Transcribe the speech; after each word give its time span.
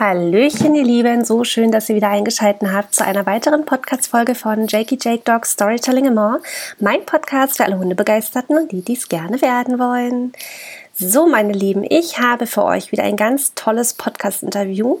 Hallöchen, 0.00 0.74
ihr 0.74 0.82
Lieben. 0.82 1.26
So 1.26 1.44
schön, 1.44 1.70
dass 1.70 1.90
ihr 1.90 1.94
wieder 1.94 2.08
eingeschaltet 2.08 2.72
habt 2.72 2.94
zu 2.94 3.04
einer 3.04 3.26
weiteren 3.26 3.66
Podcast-Folge 3.66 4.34
von 4.34 4.66
Jakey 4.66 4.98
Jake 4.98 5.24
Dog 5.26 5.44
Storytelling 5.44 6.06
and 6.06 6.16
More. 6.16 6.40
Mein 6.78 7.04
Podcast 7.04 7.58
für 7.58 7.66
alle 7.66 7.78
Hundebegeisterten 7.78 8.56
und 8.56 8.72
die, 8.72 8.80
die 8.80 8.94
es 8.94 9.10
gerne 9.10 9.42
werden 9.42 9.78
wollen. 9.78 10.32
So, 10.94 11.26
meine 11.26 11.52
Lieben, 11.52 11.84
ich 11.86 12.18
habe 12.18 12.46
für 12.46 12.64
euch 12.64 12.92
wieder 12.92 13.02
ein 13.02 13.18
ganz 13.18 13.52
tolles 13.54 13.92
Podcast-Interview. 13.92 15.00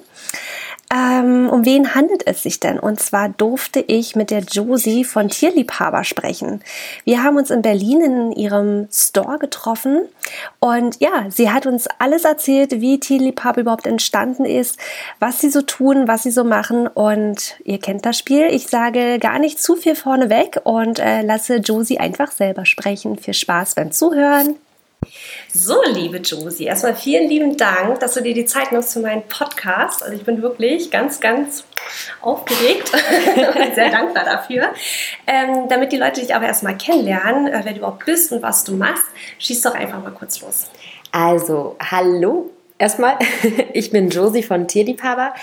Ähm, 0.92 1.48
um 1.48 1.64
wen 1.64 1.94
handelt 1.94 2.26
es 2.26 2.42
sich 2.42 2.58
denn? 2.58 2.78
Und 2.80 2.98
zwar 2.98 3.28
durfte 3.28 3.78
ich 3.78 4.16
mit 4.16 4.32
der 4.32 4.40
Josie 4.40 5.04
von 5.04 5.28
Tierliebhaber 5.28 6.02
sprechen. 6.02 6.62
Wir 7.04 7.22
haben 7.22 7.36
uns 7.36 7.50
in 7.50 7.62
Berlin 7.62 8.00
in 8.00 8.32
ihrem 8.32 8.88
Store 8.90 9.38
getroffen 9.38 10.08
und 10.58 11.00
ja, 11.00 11.26
sie 11.28 11.50
hat 11.50 11.66
uns 11.66 11.86
alles 12.00 12.24
erzählt, 12.24 12.80
wie 12.80 12.98
Tierliebhaber 12.98 13.60
überhaupt 13.60 13.86
entstanden 13.86 14.44
ist, 14.44 14.78
was 15.20 15.40
sie 15.40 15.50
so 15.50 15.62
tun, 15.62 16.08
was 16.08 16.24
sie 16.24 16.32
so 16.32 16.42
machen 16.42 16.88
und 16.88 17.56
ihr 17.62 17.78
kennt 17.78 18.04
das 18.04 18.18
Spiel. 18.18 18.48
Ich 18.50 18.66
sage 18.66 19.20
gar 19.20 19.38
nicht 19.38 19.62
zu 19.62 19.76
viel 19.76 19.94
vorneweg 19.94 20.60
und 20.64 20.98
äh, 20.98 21.22
lasse 21.22 21.56
Josie 21.56 21.98
einfach 21.98 22.32
selber 22.32 22.66
sprechen. 22.66 23.16
Viel 23.16 23.34
Spaß 23.34 23.76
beim 23.76 23.92
Zuhören. 23.92 24.56
So, 25.52 25.76
liebe 25.86 26.18
Josie, 26.18 26.64
erstmal 26.64 26.94
vielen 26.94 27.28
lieben 27.28 27.56
Dank, 27.56 28.00
dass 28.00 28.14
du 28.14 28.22
dir 28.22 28.34
die 28.34 28.44
Zeit 28.44 28.70
nimmst 28.70 28.92
für 28.92 29.00
meinen 29.00 29.22
Podcast. 29.22 30.02
Also 30.02 30.14
ich 30.14 30.24
bin 30.24 30.42
wirklich 30.42 30.90
ganz, 30.90 31.20
ganz 31.20 31.64
aufgeregt 32.20 32.92
und 33.56 33.74
sehr 33.74 33.90
dankbar 33.90 34.24
dafür. 34.24 34.68
Ähm, 35.26 35.68
damit 35.68 35.92
die 35.92 35.96
Leute 35.96 36.20
dich 36.20 36.34
aber 36.34 36.46
erstmal 36.46 36.76
kennenlernen, 36.76 37.48
äh, 37.48 37.60
wer 37.64 37.72
du 37.72 37.78
überhaupt 37.78 38.04
bist 38.04 38.30
und 38.32 38.42
was 38.42 38.62
du 38.64 38.76
machst, 38.76 39.04
schieß 39.38 39.62
doch 39.62 39.74
einfach 39.74 40.02
mal 40.02 40.12
kurz 40.12 40.40
los. 40.42 40.70
Also, 41.12 41.76
hallo 41.80 42.50
Erstmal, 42.80 43.18
ich 43.74 43.90
bin 43.90 44.08
Josie 44.08 44.42
von 44.42 44.66
Tierliebhaber. 44.66 45.34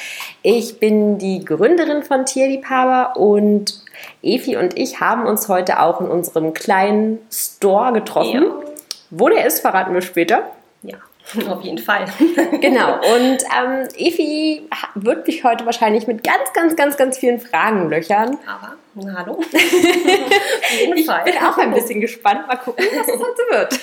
Ich 0.42 0.80
bin 0.80 1.20
die 1.20 1.46
Gründerin 1.46 2.02
von 2.02 2.26
Tierliebhaber 2.26 3.16
und 3.16 3.80
Efi 4.24 4.58
und 4.58 4.76
ich 4.76 5.02
haben 5.02 5.28
uns 5.28 5.48
heute 5.48 5.80
auch 5.80 6.02
in 6.02 6.08
unserem 6.08 6.56
kleinen 6.56 7.20
Store 7.30 7.94
getroffen. 7.94 8.44
Ja. 8.44 8.77
Wo 9.10 9.30
der 9.30 9.46
ist, 9.46 9.62
verraten 9.62 9.94
wir 9.94 10.02
später. 10.02 10.52
Ja, 10.84 10.98
auf 11.50 11.62
jeden 11.62 11.78
Fall. 11.78 12.06
genau. 12.62 12.96
Und 12.96 13.38
ähm, 13.44 13.88
Evi 13.96 14.68
wird 14.96 15.28
mich 15.28 15.44
heute 15.44 15.66
wahrscheinlich 15.66 16.08
mit 16.08 16.24
ganz, 16.24 16.54
ganz, 16.54 16.76
ganz, 16.76 16.98
ganz 16.98 17.18
vielen 17.18 17.40
Fragen 17.40 17.90
löchern. 17.90 18.38
Aber, 18.46 18.74
na, 18.96 19.20
hallo. 19.20 19.34
auf 19.44 20.80
jeden 20.80 21.04
Fall. 21.06 21.24
Ich 21.26 21.34
bin 21.34 21.44
auch 21.44 21.58
ein 21.58 21.74
bisschen 21.74 22.02
gespannt. 22.02 22.48
Mal 22.48 22.58
gucken, 22.58 22.86
was 22.96 23.08
es 23.08 23.14
heute 23.14 23.42
wird. 23.50 23.80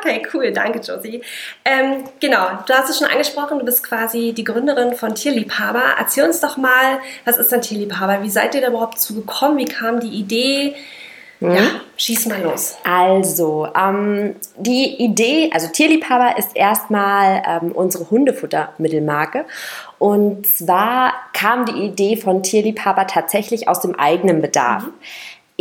Okay, 0.00 0.22
cool, 0.34 0.50
danke 0.52 0.80
Josie. 0.80 1.22
Ähm, 1.64 2.04
genau, 2.18 2.48
du 2.66 2.74
hast 2.74 2.90
es 2.90 2.98
schon 2.98 3.06
angesprochen, 3.06 3.60
du 3.60 3.64
bist 3.64 3.84
quasi 3.84 4.32
die 4.32 4.42
Gründerin 4.42 4.94
von 4.94 5.14
Tierliebhaber. 5.14 5.82
Erzähl 5.98 6.24
uns 6.24 6.40
doch 6.40 6.56
mal, 6.56 6.98
was 7.24 7.36
ist 7.36 7.52
denn 7.52 7.62
Tierliebhaber? 7.62 8.22
Wie 8.22 8.30
seid 8.30 8.56
ihr 8.56 8.60
da 8.60 8.68
überhaupt 8.68 8.98
zugekommen? 8.98 9.56
Wie 9.58 9.66
kam 9.66 10.00
die 10.00 10.08
Idee? 10.08 10.74
Mhm. 11.40 11.54
Ja, 11.54 11.62
schieß 11.96 12.26
mal 12.26 12.42
los. 12.42 12.76
Also, 12.84 13.66
ähm, 13.74 14.36
die 14.56 15.02
Idee, 15.02 15.50
also 15.52 15.68
Tierliebhaber 15.68 16.38
ist 16.38 16.54
erstmal 16.54 17.42
ähm, 17.46 17.72
unsere 17.72 18.10
Hundefuttermittelmarke. 18.10 19.46
Und 19.98 20.46
zwar 20.46 21.14
kam 21.32 21.64
die 21.64 21.86
Idee 21.86 22.16
von 22.16 22.42
Tierliebhaber 22.42 23.06
tatsächlich 23.06 23.68
aus 23.68 23.80
dem 23.80 23.98
eigenen 23.98 24.40
Bedarf. 24.40 24.84
Mhm 24.84 24.92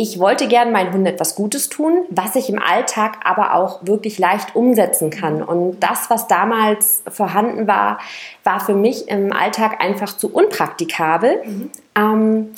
ich 0.02 0.18
wollte 0.18 0.48
gern 0.48 0.72
meinen 0.72 0.94
Hunden 0.94 1.08
etwas 1.08 1.36
Gutes 1.36 1.68
tun, 1.68 2.06
was 2.10 2.38
ich 2.38 2.50
im 2.50 2.58
Alltag 2.58 3.18
aber 3.26 3.54
auch 3.54 3.86
wirklich 3.86 4.18
leicht 4.18 4.56
umsetzen 4.56 5.10
kann. 5.10 5.44
Und 5.44 5.82
das, 5.82 6.10
was 6.10 6.30
damals 6.30 7.04
vorhanden 7.10 7.68
war, 7.68 8.00
war 8.46 8.62
für 8.62 8.76
mich 8.76 9.10
im 9.10 9.34
Alltag 9.34 9.82
einfach 9.82 10.16
zu 10.16 10.34
unpraktikabel. 10.34 11.42
Mhm. 11.44 11.72
Ähm, 11.96 12.50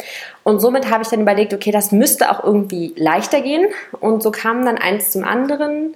und 0.44 0.60
somit 0.60 0.90
habe 0.90 1.04
ich 1.04 1.10
dann 1.10 1.22
überlegt, 1.22 1.54
okay, 1.54 1.72
das 1.72 1.92
müsste 1.92 2.32
auch 2.32 2.44
irgendwie 2.44 2.94
leichter 2.96 3.42
gehen. 3.42 3.68
Und 4.00 4.24
so 4.24 4.32
kam 4.32 4.66
dann 4.66 4.78
eins 4.78 5.12
zum 5.12 5.24
anderen. 5.24 5.96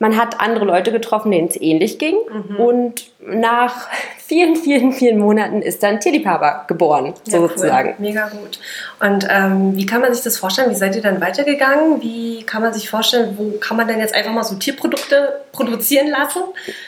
Man 0.00 0.16
hat 0.16 0.40
andere 0.40 0.64
Leute 0.64 0.90
getroffen, 0.90 1.30
denen 1.30 1.48
es 1.48 1.60
ähnlich 1.60 1.98
ging. 1.98 2.16
Mhm. 2.30 2.56
Und 2.56 3.10
nach 3.20 3.88
vielen, 4.18 4.56
vielen, 4.56 4.92
vielen 4.92 5.18
Monaten 5.18 5.60
ist 5.60 5.82
dann 5.82 6.00
Tierliebhaber 6.00 6.64
geboren, 6.66 7.12
ja, 7.26 7.38
sozusagen. 7.38 7.90
Cool. 7.90 7.94
Mega 7.98 8.28
gut. 8.28 8.58
Und 9.00 9.28
ähm, 9.30 9.76
wie 9.76 9.84
kann 9.84 10.00
man 10.00 10.12
sich 10.14 10.24
das 10.24 10.38
vorstellen? 10.38 10.70
Wie 10.70 10.74
seid 10.74 10.96
ihr 10.96 11.02
dann 11.02 11.20
weitergegangen? 11.20 12.02
Wie 12.02 12.42
kann 12.42 12.62
man 12.62 12.72
sich 12.72 12.88
vorstellen, 12.88 13.34
wo 13.36 13.58
kann 13.58 13.76
man 13.76 13.86
denn 13.86 13.98
jetzt 13.98 14.14
einfach 14.14 14.32
mal 14.32 14.44
so 14.44 14.56
Tierprodukte 14.56 15.40
produzieren 15.52 16.08
lassen? 16.08 16.42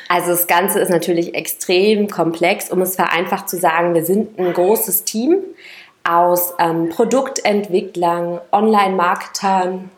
Also 0.08 0.30
das 0.30 0.46
Ganze 0.46 0.80
ist 0.80 0.88
natürlich 0.88 1.34
extrem 1.34 2.08
komplex, 2.08 2.70
um 2.70 2.80
es 2.80 2.96
vereinfacht 2.96 3.50
zu 3.50 3.58
sagen, 3.58 3.94
wir 3.94 4.04
sind 4.04 4.38
ein 4.38 4.52
großes 4.52 5.04
Team 5.04 5.42
aus 6.08 6.54
ähm, 6.58 6.88
Produktentwicklern, 6.90 8.40
Online-Marketern, 8.52 9.90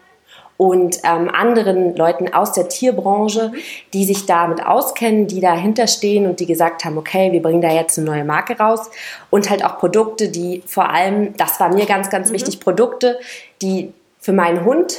und 0.58 0.98
ähm, 1.04 1.30
anderen 1.32 1.96
Leuten 1.96 2.34
aus 2.34 2.52
der 2.52 2.68
Tierbranche, 2.68 3.52
die 3.94 4.04
sich 4.04 4.26
damit 4.26 4.66
auskennen, 4.66 5.28
die 5.28 5.40
dahinter 5.40 5.86
stehen 5.86 6.26
und 6.26 6.40
die 6.40 6.46
gesagt 6.46 6.84
haben, 6.84 6.98
okay, 6.98 7.32
wir 7.32 7.40
bringen 7.40 7.62
da 7.62 7.70
jetzt 7.70 7.96
eine 7.96 8.08
neue 8.08 8.24
Marke 8.24 8.58
raus 8.58 8.90
und 9.30 9.48
halt 9.48 9.64
auch 9.64 9.78
Produkte, 9.78 10.28
die 10.28 10.62
vor 10.66 10.90
allem, 10.90 11.34
das 11.36 11.60
war 11.60 11.72
mir 11.72 11.86
ganz, 11.86 12.10
ganz 12.10 12.28
mhm. 12.28 12.34
wichtig, 12.34 12.60
Produkte, 12.60 13.18
die 13.62 13.92
für 14.18 14.32
meinen 14.32 14.64
Hund 14.64 14.98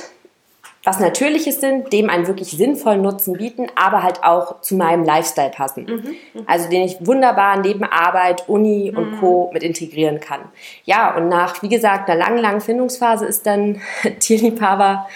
was 0.83 0.99
Natürliches 0.99 1.59
sind, 1.59 1.91
dem 1.91 2.09
einen 2.09 2.27
wirklich 2.27 2.51
sinnvollen 2.51 3.01
Nutzen 3.01 3.33
bieten, 3.33 3.67
aber 3.75 4.01
halt 4.01 4.23
auch 4.23 4.61
zu 4.61 4.75
meinem 4.75 5.03
Lifestyle 5.03 5.49
passen. 5.49 5.85
Mhm. 5.85 6.39
Mhm. 6.39 6.43
Also 6.45 6.69
den 6.69 6.83
ich 6.83 7.05
wunderbar 7.05 7.57
neben 7.57 7.83
Arbeit, 7.83 8.47
Uni 8.47 8.93
und 8.95 9.11
mhm. 9.11 9.19
Co. 9.19 9.49
mit 9.53 9.63
integrieren 9.63 10.19
kann. 10.19 10.41
Ja, 10.85 11.15
und 11.15 11.27
nach, 11.27 11.61
wie 11.61 11.69
gesagt, 11.69 12.09
einer 12.09 12.17
langen, 12.17 12.37
langen 12.37 12.61
Findungsphase 12.61 13.25
ist 13.25 13.45
dann 13.45 13.81
Tierliebhaber 14.19 15.07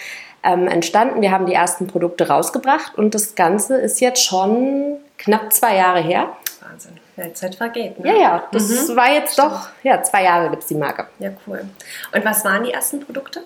ähm, 0.42 0.68
entstanden. 0.68 1.22
Wir 1.22 1.30
haben 1.30 1.46
die 1.46 1.54
ersten 1.54 1.86
Produkte 1.86 2.28
rausgebracht 2.28 2.96
und 2.96 3.14
das 3.14 3.34
Ganze 3.34 3.76
ist 3.76 4.00
jetzt 4.00 4.22
schon 4.22 4.98
knapp 5.16 5.52
zwei 5.52 5.76
Jahre 5.76 6.00
her. 6.00 6.28
Wahnsinn. 6.60 6.98
Ja, 7.16 7.24
die 7.24 7.34
Zeit 7.34 7.54
vergeht. 7.54 7.98
Ne? 8.00 8.08
Ja, 8.08 8.20
ja, 8.20 8.44
das 8.50 8.88
mhm. 8.88 8.96
war 8.96 9.12
jetzt 9.12 9.38
doch, 9.38 9.68
ja, 9.84 10.02
zwei 10.02 10.24
Jahre 10.24 10.50
gibt 10.50 10.62
es 10.62 10.68
die 10.68 10.74
Marke. 10.74 11.06
Ja, 11.20 11.30
cool. 11.46 11.64
Und 12.12 12.24
was 12.24 12.44
waren 12.44 12.64
die 12.64 12.72
ersten 12.72 13.00
Produkte? 13.00 13.42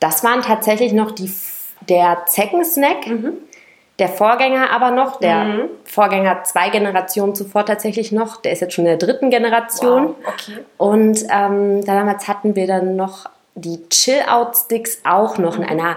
Das 0.00 0.22
waren 0.22 0.42
tatsächlich 0.42 0.92
noch 0.92 1.12
die, 1.12 1.32
der 1.80 2.24
Zeckensnack. 2.26 3.06
Mhm. 3.06 3.32
Der 3.98 4.08
Vorgänger 4.08 4.70
aber 4.72 4.90
noch, 4.90 5.20
der 5.20 5.44
mhm. 5.44 5.68
Vorgänger 5.84 6.44
zwei 6.44 6.68
Generationen 6.68 7.34
zuvor 7.34 7.64
tatsächlich 7.64 8.12
noch, 8.12 8.36
der 8.42 8.52
ist 8.52 8.60
jetzt 8.60 8.74
schon 8.74 8.84
in 8.84 8.98
der 8.98 9.06
dritten 9.06 9.30
Generation. 9.30 10.08
Wow, 10.08 10.14
okay. 10.26 10.64
Und 10.76 11.24
ähm, 11.30 11.82
damals 11.82 12.28
hatten 12.28 12.54
wir 12.56 12.66
dann 12.66 12.96
noch 12.96 13.24
die 13.54 13.88
Chill-Out-Sticks 13.88 15.00
auch 15.04 15.38
noch 15.38 15.56
in 15.56 15.62
mhm. 15.62 15.70
einer 15.70 15.96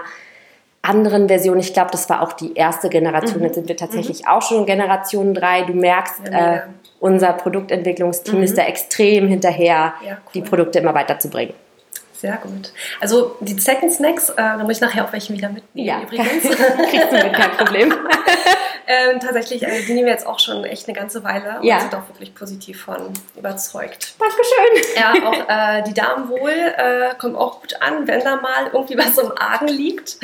anderen 0.82 1.28
Version. 1.28 1.58
Ich 1.58 1.74
glaube, 1.74 1.90
das 1.90 2.08
war 2.08 2.22
auch 2.22 2.32
die 2.32 2.54
erste 2.54 2.88
Generation. 2.88 3.38
Mhm. 3.38 3.44
Jetzt 3.44 3.54
sind 3.56 3.68
wir 3.68 3.76
tatsächlich 3.76 4.22
mhm. 4.22 4.28
auch 4.28 4.42
schon 4.42 4.64
Generation 4.66 5.34
3. 5.34 5.64
Du 5.64 5.74
merkst, 5.74 6.22
ja, 6.30 6.54
äh, 6.54 6.60
unser 7.00 7.32
Produktentwicklungsteam 7.34 8.38
mhm. 8.38 8.44
ist 8.44 8.56
da 8.56 8.62
extrem 8.62 9.28
hinterher, 9.28 9.94
ja, 10.04 10.12
cool. 10.12 10.18
die 10.34 10.42
Produkte 10.42 10.78
immer 10.78 10.94
weiterzubringen. 10.94 11.54
Sehr 12.20 12.36
gut. 12.36 12.72
Also 13.00 13.36
die 13.40 13.58
Second 13.58 13.90
Snacks, 13.90 14.28
äh, 14.28 14.34
da 14.36 14.58
muss 14.58 14.72
ich 14.72 14.80
nachher 14.82 15.06
auch 15.06 15.12
welche 15.12 15.32
wieder 15.32 15.48
mitnehmen. 15.48 15.88
Ja, 15.88 16.02
übrigens. 16.02 16.42
Kriegst 16.90 17.12
du 17.12 17.16
mit, 17.16 17.32
kein 17.32 17.50
Problem. 17.52 17.94
ähm, 18.86 19.20
tatsächlich, 19.20 19.62
äh, 19.62 19.80
die 19.86 19.94
nehmen 19.94 20.04
wir 20.04 20.12
jetzt 20.12 20.26
auch 20.26 20.38
schon 20.38 20.62
echt 20.64 20.86
eine 20.86 20.94
ganze 20.94 21.24
Weile 21.24 21.60
und 21.60 21.64
ja. 21.64 21.80
sind 21.80 21.94
auch 21.94 22.06
wirklich 22.08 22.34
positiv 22.34 22.82
von 22.82 23.14
überzeugt. 23.38 24.16
Dankeschön. 24.18 24.96
Ja, 24.96 25.28
auch 25.28 25.78
äh, 25.78 25.82
die 25.84 25.94
Damen 25.94 26.28
wohl 26.28 26.50
äh, 26.50 27.14
kommt 27.16 27.36
auch 27.36 27.62
gut 27.62 27.80
an, 27.80 28.06
wenn 28.06 28.20
da 28.20 28.36
mal 28.36 28.66
irgendwie 28.70 28.98
was 28.98 29.16
im 29.16 29.32
Argen 29.38 29.68
liegt. 29.68 30.18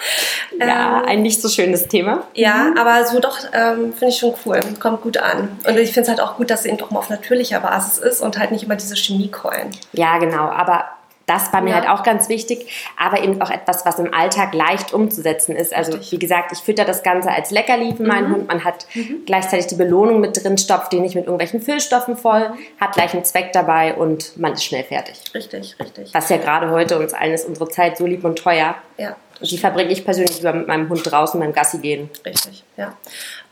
ja, 0.58 1.00
ähm, 1.00 1.08
ein 1.08 1.22
nicht 1.22 1.42
so 1.42 1.50
schönes 1.50 1.88
Thema. 1.88 2.22
Ja, 2.32 2.70
mhm. 2.70 2.78
aber 2.78 3.04
so 3.04 3.20
doch 3.20 3.38
ähm, 3.52 3.92
finde 3.92 4.08
ich 4.08 4.18
schon 4.18 4.32
cool, 4.46 4.60
kommt 4.80 5.02
gut 5.02 5.18
an. 5.18 5.58
Und 5.66 5.76
ich 5.76 5.92
finde 5.92 6.02
es 6.02 6.08
halt 6.08 6.20
auch 6.20 6.38
gut, 6.38 6.48
dass 6.48 6.60
es 6.60 6.66
eben 6.66 6.78
doch 6.78 6.90
mal 6.90 7.00
auf 7.00 7.10
natürlicher 7.10 7.60
Basis 7.60 7.98
ist 7.98 8.22
und 8.22 8.38
halt 8.38 8.50
nicht 8.50 8.64
immer 8.64 8.76
diese 8.76 8.94
Chemiekeulen. 8.94 9.72
Ja, 9.92 10.16
genau, 10.16 10.48
aber 10.48 10.86
das 11.26 11.52
war 11.52 11.62
mir 11.62 11.70
ja. 11.70 11.76
halt 11.76 11.88
auch 11.88 12.02
ganz 12.02 12.28
wichtig, 12.28 12.66
aber 12.98 13.22
eben 13.22 13.40
auch 13.40 13.50
etwas, 13.50 13.86
was 13.86 13.98
im 13.98 14.12
Alltag 14.12 14.54
leicht 14.54 14.92
umzusetzen 14.92 15.56
ist. 15.56 15.74
Also 15.74 15.92
Richtig. 15.92 16.12
wie 16.12 16.18
gesagt, 16.18 16.52
ich 16.52 16.58
fütter 16.58 16.84
das 16.84 17.02
Ganze 17.02 17.30
als 17.30 17.50
Leckerli 17.50 17.94
für 17.96 18.02
meinen 18.02 18.28
mhm. 18.28 18.34
Hund. 18.34 18.48
Man 18.48 18.64
hat 18.64 18.86
mhm. 18.94 19.22
gleichzeitig 19.26 19.66
die 19.68 19.76
Belohnung 19.76 20.20
mit 20.20 20.42
drin, 20.42 20.58
stopft 20.58 20.92
den 20.92 21.02
nicht 21.02 21.14
mit 21.14 21.24
irgendwelchen 21.24 21.60
Füllstoffen 21.60 22.16
voll, 22.16 22.50
mhm. 22.50 22.80
hat 22.80 22.92
gleich 22.92 23.14
einen 23.14 23.24
Zweck 23.24 23.52
dabei 23.52 23.94
und 23.94 24.36
man 24.38 24.52
ist 24.52 24.64
schnell 24.64 24.84
fertig. 24.84 25.20
Richtig, 25.34 25.76
richtig. 25.80 26.12
Was 26.12 26.28
ja 26.28 26.36
gerade 26.36 26.70
heute 26.70 26.98
uns 26.98 27.14
allen 27.14 27.32
ist 27.32 27.48
unsere 27.48 27.68
Zeit 27.68 27.96
so 27.96 28.06
lieb 28.06 28.24
und 28.24 28.38
teuer. 28.38 28.74
Ja. 28.98 29.16
Die 29.40 29.58
verbringe 29.58 29.90
ich 29.90 30.04
persönlich 30.04 30.36
lieber 30.38 30.52
mit 30.52 30.68
meinem 30.68 30.88
Hund 30.88 31.10
draußen 31.10 31.38
beim 31.38 31.52
Gassi 31.52 31.78
gehen. 31.78 32.10
Richtig, 32.24 32.64
ja. 32.76 32.96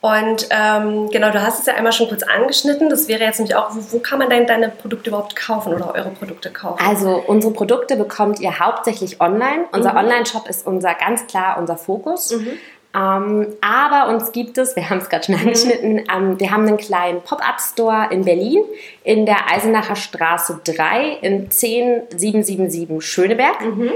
Und 0.01 0.49
ähm, 0.51 1.11
genau, 1.11 1.31
du 1.31 1.41
hast 1.43 1.61
es 1.61 1.67
ja 1.67 1.75
einmal 1.75 1.93
schon 1.93 2.09
kurz 2.09 2.23
angeschnitten. 2.23 2.91
Das 2.91 3.09
wäre 3.09 3.23
jetzt 3.23 3.39
nämlich 3.39 3.55
auch, 3.55 3.75
wo, 3.75 3.81
wo, 3.93 3.99
kann 4.01 4.19
man 4.19 4.31
denn 4.31 4.47
deine 4.47 4.69
Produkte 4.69 5.11
überhaupt 5.11 5.37
kaufen 5.37 5.73
oder 5.73 5.95
eure 5.95 6.11
Produkte 6.11 6.51
kaufen? 6.51 6.85
Also 6.85 7.23
unsere 7.27 7.53
Produkte 7.53 7.97
bekommt 7.97 8.41
ihr 8.41 8.59
hauptsächlich 8.59 9.21
online. 9.21 9.67
Unser 9.73 9.93
mhm. 9.93 9.99
Online-Shop 9.99 10.49
ist 10.49 10.67
unser 10.67 10.95
ganz 10.95 11.27
klar 11.27 11.57
unser 11.59 11.77
Fokus. 11.77 12.33
Mhm. 12.33 12.59
Ähm, 12.95 13.47
aber 13.61 14.13
uns 14.13 14.33
gibt 14.33 14.59
es, 14.59 14.77
wir 14.77 14.91
haben 14.91 14.99
es 14.99 15.09
gerade 15.09 15.25
schon 15.25 15.37
mhm. 15.37 15.43
angeschnitten, 15.43 16.05
ähm, 16.13 16.41
wir 16.41 16.51
haben 16.51 16.67
einen 16.67 16.77
kleinen 16.77 17.23
Pop-Up-Store 17.23 18.09
in 18.11 18.25
Berlin 18.25 18.65
in 19.05 19.25
der 19.25 19.51
Eisenacher 19.51 19.97
Straße 19.97 20.61
3 20.65 21.19
in 21.23 21.51
10777 21.51 23.01
Schöneberg. 23.01 23.61
Mhm. 23.61 23.93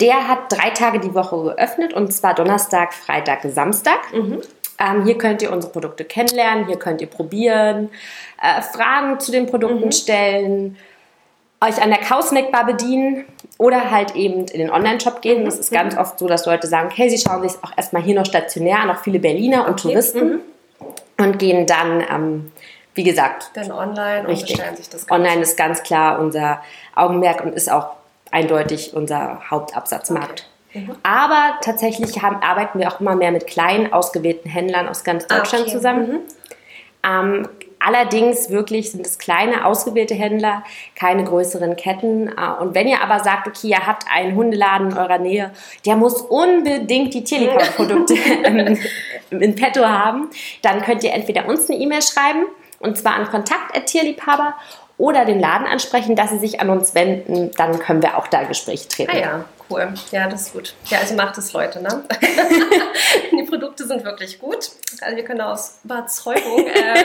Der 0.00 0.28
hat 0.28 0.50
drei 0.52 0.70
Tage 0.70 1.00
die 1.00 1.14
Woche 1.14 1.42
geöffnet 1.42 1.94
und 1.94 2.12
zwar 2.12 2.34
Donnerstag, 2.34 2.92
Freitag, 2.92 3.40
Samstag. 3.44 4.12
Mhm. 4.12 4.42
Ähm, 4.78 5.04
hier 5.04 5.16
könnt 5.16 5.40
ihr 5.40 5.52
unsere 5.52 5.72
Produkte 5.72 6.04
kennenlernen, 6.04 6.66
hier 6.66 6.78
könnt 6.78 7.00
ihr 7.00 7.06
probieren, 7.06 7.90
äh, 8.42 8.60
Fragen 8.60 9.18
zu 9.20 9.32
den 9.32 9.46
Produkten 9.46 9.86
mhm. 9.86 9.92
stellen, 9.92 10.76
euch 11.62 11.80
an 11.80 11.88
der 11.88 12.00
Kausnackbar 12.00 12.66
bedienen 12.66 13.24
oder 13.56 13.90
halt 13.90 14.14
eben 14.14 14.46
in 14.46 14.58
den 14.58 14.70
Online-Shop 14.70 15.22
gehen. 15.22 15.46
Das 15.46 15.58
ist 15.58 15.72
ganz 15.72 15.96
oft 15.96 16.18
so, 16.18 16.26
dass 16.26 16.44
Leute 16.44 16.66
sagen, 16.66 16.90
hey, 16.94 17.08
sie 17.08 17.18
schauen 17.18 17.40
sich 17.48 17.56
auch 17.62 17.72
erstmal 17.74 18.02
hier 18.02 18.14
noch 18.14 18.26
stationär 18.26 18.80
an, 18.80 18.90
auch 18.90 18.98
viele 18.98 19.18
Berliner 19.18 19.66
und 19.66 19.72
okay. 19.72 19.88
Touristen 19.88 20.28
mhm. 20.28 20.40
und 21.24 21.38
gehen 21.38 21.66
dann, 21.66 22.04
ähm, 22.10 22.52
wie 22.94 23.04
gesagt, 23.04 23.50
dann 23.54 23.72
online 23.72 24.28
richtig. 24.28 24.50
und 24.50 24.56
bestellen 24.56 24.76
sich 24.76 24.90
das. 24.90 25.06
Ganze. 25.06 25.22
Online 25.22 25.42
ist 25.42 25.56
ganz 25.56 25.82
klar 25.82 26.18
unser 26.18 26.60
Augenmerk 26.94 27.42
und 27.42 27.54
ist 27.54 27.72
auch 27.72 27.96
eindeutig 28.36 28.94
unser 28.94 29.40
Hauptabsatzmarkt. 29.50 30.48
Okay. 30.70 30.80
Mhm. 30.80 30.96
Aber 31.02 31.58
tatsächlich 31.62 32.22
haben, 32.22 32.42
arbeiten 32.42 32.78
wir 32.78 32.88
auch 32.88 33.00
immer 33.00 33.16
mehr 33.16 33.32
mit 33.32 33.46
kleinen, 33.46 33.92
ausgewählten 33.92 34.48
Händlern 34.48 34.88
aus 34.88 35.04
ganz 35.04 35.24
ah, 35.28 35.38
Deutschland 35.38 35.64
okay. 35.64 35.72
zusammen. 35.72 36.08
Mhm. 36.08 36.18
Ähm, 37.02 37.48
Allerdings 37.78 38.50
wirklich 38.50 38.90
sind 38.90 39.06
es 39.06 39.18
kleine, 39.18 39.66
ausgewählte 39.66 40.14
Händler, 40.14 40.64
keine 40.94 41.24
größeren 41.24 41.76
Ketten. 41.76 42.28
Äh, 42.28 42.60
und 42.60 42.74
wenn 42.74 42.88
ihr 42.88 43.02
aber 43.02 43.22
sagt, 43.22 43.46
okay, 43.46 43.68
ihr 43.68 43.86
habt 43.86 44.06
einen 44.12 44.34
Hundeladen 44.34 44.90
in 44.90 44.98
eurer 44.98 45.18
Nähe, 45.18 45.52
der 45.84 45.96
muss 45.96 46.22
unbedingt 46.22 47.12
die 47.14 47.22
Tierliebhaberprodukte 47.22 48.14
in 49.30 49.54
petto 49.54 49.84
haben, 49.84 50.30
dann 50.62 50.82
könnt 50.82 51.04
ihr 51.04 51.12
entweder 51.12 51.46
uns 51.46 51.68
eine 51.68 51.78
E-Mail 51.78 52.02
schreiben, 52.02 52.46
und 52.80 52.98
zwar 52.98 53.14
an 53.14 53.26
kontakt.tierliebhaber 53.26 54.54
oder 54.98 55.26
den 55.26 55.40
Laden 55.40 55.66
ansprechen, 55.66 56.16
dass 56.16 56.30
sie 56.30 56.38
sich 56.38 56.60
an 56.60 56.70
uns 56.70 56.94
wenden, 56.94 57.50
dann 57.56 57.78
können 57.78 58.02
wir 58.02 58.16
auch 58.16 58.28
da 58.28 58.44
Gespräche 58.44 58.88
treten. 58.88 59.10
Ah 59.14 59.18
ja, 59.18 59.44
cool. 59.68 59.92
Ja, 60.10 60.26
das 60.26 60.42
ist 60.42 60.52
gut. 60.54 60.74
Ja, 60.86 60.98
also 61.00 61.14
macht 61.14 61.36
es, 61.36 61.52
Leute, 61.52 61.82
ne? 61.82 62.04
die 63.32 63.42
Produkte 63.42 63.86
sind 63.86 64.04
wirklich 64.04 64.38
gut. 64.38 64.70
Also 65.02 65.16
wir 65.16 65.24
können 65.24 65.42
aus 65.42 65.80
Überzeugung 65.84 66.66
äh, 66.66 67.04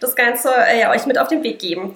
das 0.00 0.14
Ganze 0.14 0.50
äh, 0.68 0.86
euch 0.88 1.06
mit 1.06 1.18
auf 1.18 1.28
den 1.28 1.42
Weg 1.42 1.60
geben. 1.60 1.94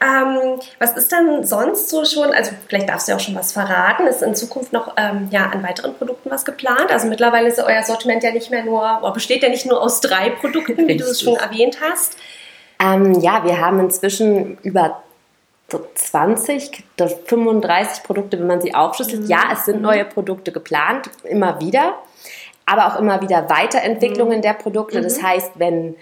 Ähm, 0.00 0.60
was 0.78 0.96
ist 0.96 1.10
dann 1.10 1.44
sonst 1.44 1.88
so 1.88 2.04
schon, 2.04 2.32
also 2.32 2.52
vielleicht 2.68 2.88
darfst 2.88 3.08
du 3.08 3.12
ja 3.12 3.16
auch 3.16 3.20
schon 3.20 3.34
was 3.34 3.52
verraten, 3.52 4.06
ist 4.06 4.22
in 4.22 4.36
Zukunft 4.36 4.72
noch 4.72 4.94
ähm, 4.96 5.26
ja, 5.32 5.46
an 5.46 5.64
weiteren 5.64 5.94
Produkten 5.94 6.30
was 6.30 6.44
geplant? 6.44 6.92
Also 6.92 7.08
mittlerweile 7.08 7.48
ist 7.48 7.58
euer 7.58 7.82
Sortiment 7.82 8.22
ja 8.22 8.30
nicht 8.30 8.52
mehr 8.52 8.62
nur, 8.62 9.00
oder 9.02 9.12
besteht 9.12 9.42
ja 9.42 9.48
nicht 9.48 9.66
nur 9.66 9.82
aus 9.82 10.00
drei 10.00 10.30
Produkten, 10.30 10.86
wie 10.86 10.96
du 10.96 11.04
es 11.04 11.20
schon 11.20 11.34
erwähnt 11.34 11.78
hast. 11.80 12.16
Ähm, 12.84 13.20
ja, 13.20 13.44
wir 13.44 13.60
haben 13.60 13.80
inzwischen 13.80 14.58
über 14.62 15.02
so 15.70 15.80
20, 15.94 16.84
35 17.26 18.04
Produkte, 18.04 18.38
wenn 18.38 18.46
man 18.46 18.60
sie 18.60 18.74
aufschlüsselt. 18.74 19.22
Mhm. 19.22 19.28
Ja, 19.28 19.50
es 19.52 19.64
sind 19.64 19.80
neue 19.80 20.04
Produkte 20.04 20.52
geplant, 20.52 21.10
immer 21.24 21.60
wieder, 21.60 21.94
aber 22.66 22.86
auch 22.86 22.98
immer 22.98 23.22
wieder 23.22 23.48
Weiterentwicklungen 23.48 24.38
mhm. 24.38 24.42
der 24.42 24.54
Produkte. 24.54 25.00
Das 25.00 25.18
mhm. 25.18 25.26
heißt, 25.26 25.52
wenn 25.56 25.96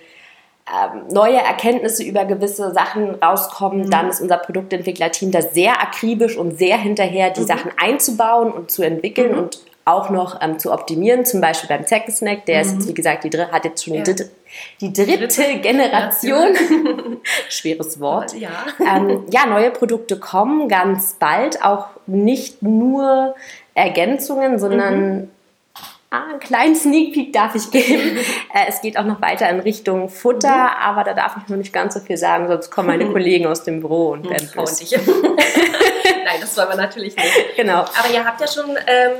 ähm, 0.67 1.02
neue 1.11 1.38
Erkenntnisse 1.38 2.05
über 2.05 2.25
gewisse 2.25 2.73
Sachen 2.73 3.14
rauskommen, 3.17 3.87
mhm. 3.87 3.90
dann 3.90 4.08
ist 4.08 4.20
unser 4.20 4.38
Produktentwicklerteam 4.38 5.31
da 5.31 5.43
sehr 5.43 5.81
akribisch 5.81 6.37
und 6.37 6.58
sehr 6.58 6.76
hinterher, 6.76 7.31
die 7.31 7.43
mhm. 7.43 7.46
Sachen 7.46 7.73
einzubauen 7.76 8.52
und 8.52 8.70
zu 8.70 8.82
entwickeln 8.82 9.32
mhm. 9.32 9.38
und 9.38 9.61
auch 9.84 10.11
noch 10.11 10.40
ähm, 10.40 10.58
zu 10.58 10.73
optimieren, 10.73 11.25
zum 11.25 11.40
Beispiel 11.40 11.69
beim 11.69 11.84
Snack, 11.87 12.46
der 12.46 12.61
ist 12.61 12.75
jetzt, 12.75 12.88
wie 12.88 12.94
gesagt, 12.94 13.25
die 13.25 13.31
hat 13.37 13.64
jetzt 13.64 13.84
schon 13.84 13.94
ja. 13.94 14.02
die, 14.02 14.14
die, 14.81 14.93
dritte, 14.93 15.19
dritte 15.19 15.56
Generation. 15.62 16.55
Schweres 17.49 17.99
Wort. 18.00 18.34
Ja. 18.34 18.50
Ähm, 18.81 19.25
ja, 19.31 19.46
neue 19.46 19.70
Produkte 19.70 20.19
kommen 20.19 20.69
ganz 20.69 21.17
bald, 21.19 21.64
auch 21.64 21.87
nicht 22.06 22.62
nur 22.62 23.34
Ergänzungen, 23.75 24.58
sondern 24.58 25.17
mhm. 25.17 25.29
Ah, 26.14 26.25
einen 26.29 26.40
kleinen 26.40 26.76
Sneak 26.76 27.14
Peek 27.14 27.32
darf 27.32 27.55
ich 27.55 27.70
geben. 27.70 28.19
Äh, 28.55 28.67
es 28.69 28.82
geht 28.82 28.99
auch 28.99 29.05
noch 29.05 29.23
weiter 29.23 29.49
in 29.49 29.61
Richtung 29.61 30.11
Futter, 30.11 30.55
mhm. 30.55 30.76
aber 30.79 31.05
da 31.05 31.14
darf 31.14 31.38
ich 31.43 31.49
noch 31.49 31.56
nicht 31.56 31.73
ganz 31.73 31.94
so 31.94 32.00
viel 32.00 32.19
sagen, 32.19 32.49
sonst 32.49 32.70
kommen 32.70 32.88
meine 32.88 33.11
Kollegen 33.11 33.46
aus 33.46 33.64
dem 33.64 33.81
Büro 33.81 34.11
und 34.11 34.29
werden 34.29 34.46
mhm. 34.55 34.62
Nein, 34.62 36.37
das 36.38 36.55
wollen 36.58 36.69
wir 36.69 36.76
natürlich 36.76 37.17
nicht. 37.17 37.56
Genau. 37.56 37.79
Aber 37.79 38.11
ihr 38.12 38.23
habt 38.23 38.43
ja 38.43 38.46
schon 38.46 38.76
ähm, 38.87 39.12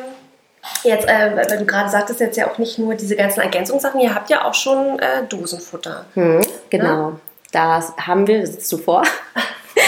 jetzt, 0.85 1.09
äh, 1.09 1.37
weil 1.37 1.59
du 1.59 1.65
gerade 1.65 1.89
sagtest, 1.89 2.21
jetzt 2.21 2.37
ja 2.37 2.51
auch 2.51 2.59
nicht 2.59 2.79
nur 2.79 2.95
diese 2.95 3.17
ganzen 3.17 3.41
Ergänzungssachen, 3.41 4.01
ihr 4.01 4.15
habt 4.15 4.31
ja 4.31 4.45
auch 4.45 4.55
schon 4.55 4.99
äh, 4.99 5.25
Dosenfutter. 5.29 6.07
Mhm, 6.15 6.41
genau. 6.71 7.11
Ne? 7.11 7.21
Das 7.53 7.93
haben 7.99 8.27
wir, 8.27 8.47
sitzt 8.47 8.73
du 8.73 8.79
vor. 8.79 9.03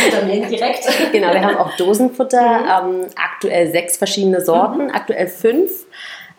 Unternehmen 0.07 0.49
direkt. 0.49 0.87
genau, 1.13 1.33
wir 1.33 1.43
haben 1.43 1.57
auch 1.57 1.77
Dosenfutter, 1.77 2.83
mhm. 2.83 3.03
ähm, 3.03 3.07
aktuell 3.17 3.71
sechs 3.71 3.97
verschiedene 3.97 4.41
Sorten, 4.41 4.87
mhm. 4.87 4.95
aktuell 4.95 5.29
fünf. 5.29 5.71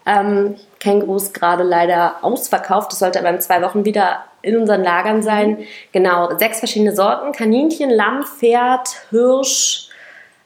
Ähm, 0.06 0.56
Kängurus 0.80 1.34
gerade 1.34 1.64
leider 1.64 2.18
ausverkauft. 2.22 2.92
Das 2.92 3.00
sollte 3.00 3.20
aber 3.20 3.30
in 3.30 3.42
zwei 3.42 3.62
Wochen 3.64 3.86
wieder 3.86 4.26
in 4.44 4.56
unseren 4.56 4.84
Lagern 4.84 5.24
sein. 5.24 5.52
Mhm. 5.52 5.66
Genau, 5.92 6.38
sechs 6.38 6.60
verschiedene 6.60 6.96
Sorten: 6.96 7.32
Kaninchen, 7.32 7.90
Lamm, 7.90 8.24
Pferd, 8.24 8.90
Hirsch, 9.10 9.90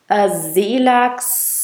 äh, 0.08 0.30
Seelachs. 0.30 1.59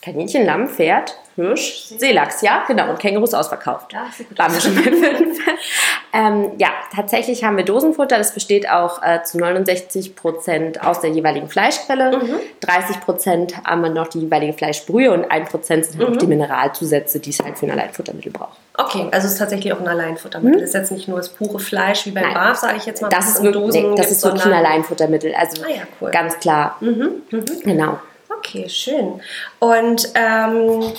Kaninchen, 0.00 0.46
Lamm, 0.46 0.68
Pferd, 0.68 1.16
Hirsch, 1.34 1.86
Seelachs, 1.96 2.42
ja, 2.42 2.64
genau. 2.66 2.90
Und 2.90 2.98
Kängurus 2.98 3.34
ausverkauft. 3.34 3.92
Ja, 3.92 4.06
gut 4.16 4.38
Waren 4.38 4.52
wir 4.52 4.60
schon 4.60 4.74
bei 4.74 4.82
fünf. 4.82 5.38
ähm, 6.12 6.52
ja, 6.58 6.68
tatsächlich 6.94 7.44
haben 7.44 7.56
wir 7.56 7.64
Dosenfutter. 7.64 8.18
Das 8.18 8.34
besteht 8.34 8.68
auch 8.68 9.02
äh, 9.02 9.22
zu 9.22 9.38
69 9.38 10.16
Prozent 10.16 10.84
aus 10.84 11.00
der 11.00 11.10
jeweiligen 11.10 11.48
Fleischquelle. 11.48 12.18
Mhm. 12.18 12.34
30 12.60 13.00
Prozent 13.00 13.64
haben 13.64 13.82
wir 13.82 13.90
noch 13.90 14.08
die 14.08 14.20
jeweilige 14.20 14.52
Fleischbrühe 14.52 15.12
und 15.12 15.30
1 15.30 15.50
Prozent 15.50 15.86
sind 15.86 16.00
mhm. 16.00 16.06
noch 16.06 16.16
die 16.16 16.26
Mineralzusätze, 16.26 17.20
die 17.20 17.30
es 17.30 17.38
halt 17.38 17.58
für 17.58 17.66
ein 17.66 17.72
Alleinfuttermittel 17.72 18.32
braucht. 18.32 18.58
Okay, 18.76 19.08
also 19.10 19.26
es 19.26 19.32
ist 19.34 19.38
tatsächlich 19.38 19.72
auch 19.72 19.80
ein 19.80 19.88
Alleinfuttermittel. 19.88 20.58
Mhm. 20.58 20.60
Das 20.60 20.70
ist 20.70 20.74
jetzt 20.74 20.92
nicht 20.92 21.08
nur 21.08 21.18
das 21.18 21.28
pure 21.28 21.58
Fleisch 21.58 22.06
wie 22.06 22.12
beim 22.12 22.32
Barf, 22.32 22.58
sage 22.58 22.78
ich 22.78 22.86
jetzt 22.86 23.02
mal. 23.02 23.08
Das 23.08 23.28
ist, 23.28 23.42
wirklich, 23.42 23.64
Dosen 23.64 23.90
nee, 23.90 23.96
das 23.96 24.10
ist 24.10 24.24
wirklich 24.24 24.44
ein 24.44 24.52
Alleinfuttermittel. 24.52 25.34
Also 25.36 25.62
ah, 25.64 25.68
ja, 25.68 25.82
cool. 26.00 26.10
ganz 26.10 26.38
klar. 26.38 26.76
Mhm. 26.80 27.22
Mhm. 27.30 27.44
Genau. 27.64 27.98
Okay, 28.38 28.68
schön. 28.68 29.20
Und 29.58 30.10
ähm, 30.14 30.92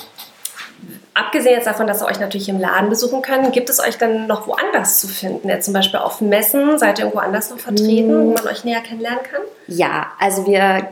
abgesehen 1.13 1.55
jetzt 1.55 1.67
davon, 1.67 1.87
dass 1.87 2.01
ihr 2.01 2.07
euch 2.07 2.19
natürlich 2.19 2.49
im 2.49 2.59
Laden 2.59 2.89
besuchen 2.89 3.21
könnt, 3.21 3.51
gibt 3.53 3.69
es 3.69 3.79
euch 3.79 3.97
dann 3.97 4.27
noch 4.27 4.47
woanders 4.47 4.99
zu 4.99 5.07
finden? 5.07 5.49
Ja, 5.49 5.59
zum 5.59 5.73
Beispiel 5.73 5.99
auf 5.99 6.21
Messen? 6.21 6.77
Seid 6.79 6.99
ihr 6.99 7.05
irgendwo 7.05 7.19
anders 7.19 7.49
noch 7.49 7.59
vertreten, 7.59 8.27
wo 8.27 8.33
man 8.33 8.47
euch 8.47 8.63
näher 8.63 8.81
kennenlernen 8.81 9.23
kann? 9.23 9.41
Ja, 9.67 10.11
also 10.19 10.45
wir 10.45 10.89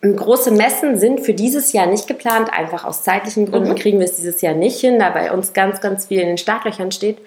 Große 0.00 0.52
Messen 0.52 0.96
sind 0.96 1.22
für 1.22 1.34
dieses 1.34 1.72
Jahr 1.72 1.86
nicht 1.86 2.06
geplant, 2.06 2.52
einfach 2.52 2.84
aus 2.84 3.02
zeitlichen 3.02 3.50
Gründen 3.50 3.70
mhm. 3.70 3.74
kriegen 3.74 3.98
wir 3.98 4.04
es 4.04 4.14
dieses 4.14 4.40
Jahr 4.42 4.54
nicht 4.54 4.78
hin, 4.78 5.00
da 5.00 5.10
bei 5.10 5.32
uns 5.32 5.52
ganz, 5.52 5.80
ganz 5.80 6.06
viel 6.06 6.20
in 6.20 6.28
den 6.28 6.38
Startlöchern 6.38 6.92
steht. 6.92 7.18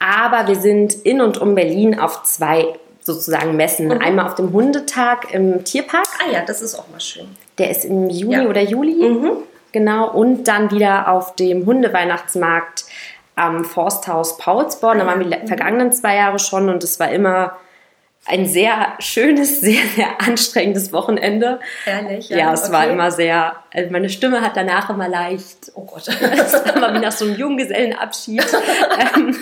Aber 0.00 0.48
wir 0.48 0.56
sind 0.56 0.92
in 0.92 1.20
und 1.20 1.38
um 1.38 1.54
Berlin 1.54 2.00
auf 2.00 2.24
zwei 2.24 2.74
sozusagen 3.00 3.54
Messen. 3.54 3.86
Mhm. 3.86 3.98
Einmal 3.98 4.26
auf 4.26 4.34
dem 4.34 4.52
Hundetag 4.52 5.32
im 5.32 5.62
Tierpark. 5.62 6.06
Ah 6.18 6.32
ja, 6.32 6.44
das 6.44 6.62
ist 6.62 6.74
auch 6.74 6.88
mal 6.88 7.00
schön. 7.00 7.28
Der 7.60 7.70
ist 7.70 7.84
im 7.84 8.08
Juli 8.08 8.42
ja. 8.42 8.48
oder 8.48 8.62
Juli. 8.62 8.94
Mhm. 8.94 9.32
Genau, 9.72 10.10
und 10.10 10.48
dann 10.48 10.70
wieder 10.70 11.12
auf 11.12 11.36
dem 11.36 11.66
Hundeweihnachtsmarkt 11.66 12.86
am 13.36 13.66
Forsthaus 13.66 14.38
Paulsborn. 14.38 14.98
Da 14.98 15.06
waren 15.06 15.20
wir 15.20 15.38
die 15.38 15.46
vergangenen 15.46 15.92
zwei 15.92 16.16
Jahre 16.16 16.38
schon 16.38 16.70
und 16.70 16.82
es 16.82 16.98
war 16.98 17.10
immer 17.10 17.58
ein 18.24 18.46
sehr 18.46 18.94
schönes, 18.98 19.60
sehr, 19.60 19.82
sehr 19.94 20.20
anstrengendes 20.20 20.90
Wochenende. 20.94 21.60
Ehrlich? 21.84 22.30
Ja, 22.30 22.38
ja 22.38 22.52
es 22.54 22.64
okay. 22.64 22.72
war 22.72 22.88
immer 22.88 23.10
sehr, 23.10 23.56
also 23.74 23.90
meine 23.90 24.08
Stimme 24.08 24.40
hat 24.40 24.56
danach 24.56 24.88
immer 24.88 25.08
leicht, 25.08 25.70
oh 25.74 25.82
Gott, 25.82 26.08
das 26.20 26.64
war 26.64 26.76
immer 26.76 26.94
wie 26.94 27.00
nach 27.00 27.12
so 27.12 27.26
einem 27.26 27.36
Junggesellenabschied. 27.36 28.46
Ähm, 29.14 29.36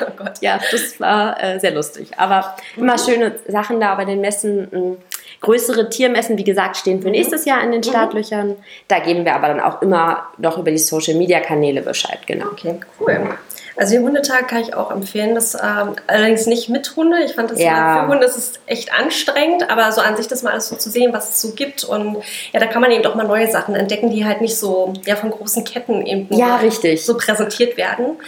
oh 0.00 0.12
Gott. 0.16 0.34
Ja, 0.40 0.60
das 0.70 1.00
war 1.00 1.42
äh, 1.42 1.58
sehr 1.58 1.72
lustig. 1.72 2.10
Aber 2.18 2.56
immer 2.76 2.98
schöne 2.98 3.36
Sachen 3.48 3.80
da 3.80 3.94
bei 3.94 4.04
den 4.04 4.20
Messen. 4.20 4.98
Größere 5.42 5.90
Tiermessen, 5.90 6.38
wie 6.38 6.44
gesagt, 6.44 6.76
stehen 6.76 7.02
für 7.02 7.08
mhm. 7.08 7.12
nächstes 7.12 7.44
Jahr 7.44 7.62
in 7.62 7.72
den 7.72 7.80
mhm. 7.80 7.84
Startlöchern. 7.84 8.56
Da 8.88 8.98
geben 9.00 9.24
wir 9.24 9.34
aber 9.34 9.48
dann 9.48 9.60
auch 9.60 9.82
immer 9.82 10.26
noch 10.38 10.56
über 10.58 10.70
die 10.70 10.78
Social 10.78 11.14
Media 11.14 11.40
Kanäle 11.40 11.82
Bescheid, 11.82 12.20
genau. 12.26 12.46
Okay, 12.46 12.80
cool. 13.00 13.36
Also 13.76 13.94
den 13.94 14.04
Hundetag 14.04 14.48
kann 14.48 14.60
ich 14.60 14.74
auch 14.74 14.90
empfehlen. 14.90 15.34
Das 15.34 15.54
ähm, 15.54 15.96
allerdings 16.06 16.46
nicht 16.46 16.68
mit 16.68 16.94
Hunde. 16.96 17.24
Ich 17.24 17.34
fand 17.34 17.50
das 17.50 17.60
ja. 17.60 18.02
für 18.02 18.08
Hunde 18.08 18.26
das 18.26 18.36
ist 18.36 18.60
echt 18.66 18.92
anstrengend, 18.92 19.70
aber 19.70 19.90
so 19.92 20.00
an 20.00 20.16
sich 20.16 20.28
das 20.28 20.42
mal 20.42 20.52
alles 20.52 20.68
so 20.68 20.76
zu 20.76 20.90
sehen, 20.90 21.12
was 21.12 21.30
es 21.30 21.40
so 21.40 21.52
gibt. 21.52 21.84
Und 21.84 22.18
ja, 22.52 22.60
da 22.60 22.66
kann 22.66 22.82
man 22.82 22.90
eben 22.90 23.02
doch 23.02 23.14
mal 23.14 23.26
neue 23.26 23.50
Sachen 23.50 23.74
entdecken, 23.74 24.10
die 24.10 24.24
halt 24.24 24.40
nicht 24.40 24.56
so 24.56 24.92
ja, 25.06 25.16
von 25.16 25.30
großen 25.30 25.64
Ketten 25.64 26.04
eben 26.06 26.28
ja, 26.36 26.56
richtig. 26.56 27.04
so 27.04 27.16
präsentiert 27.16 27.76
werden. 27.76 28.18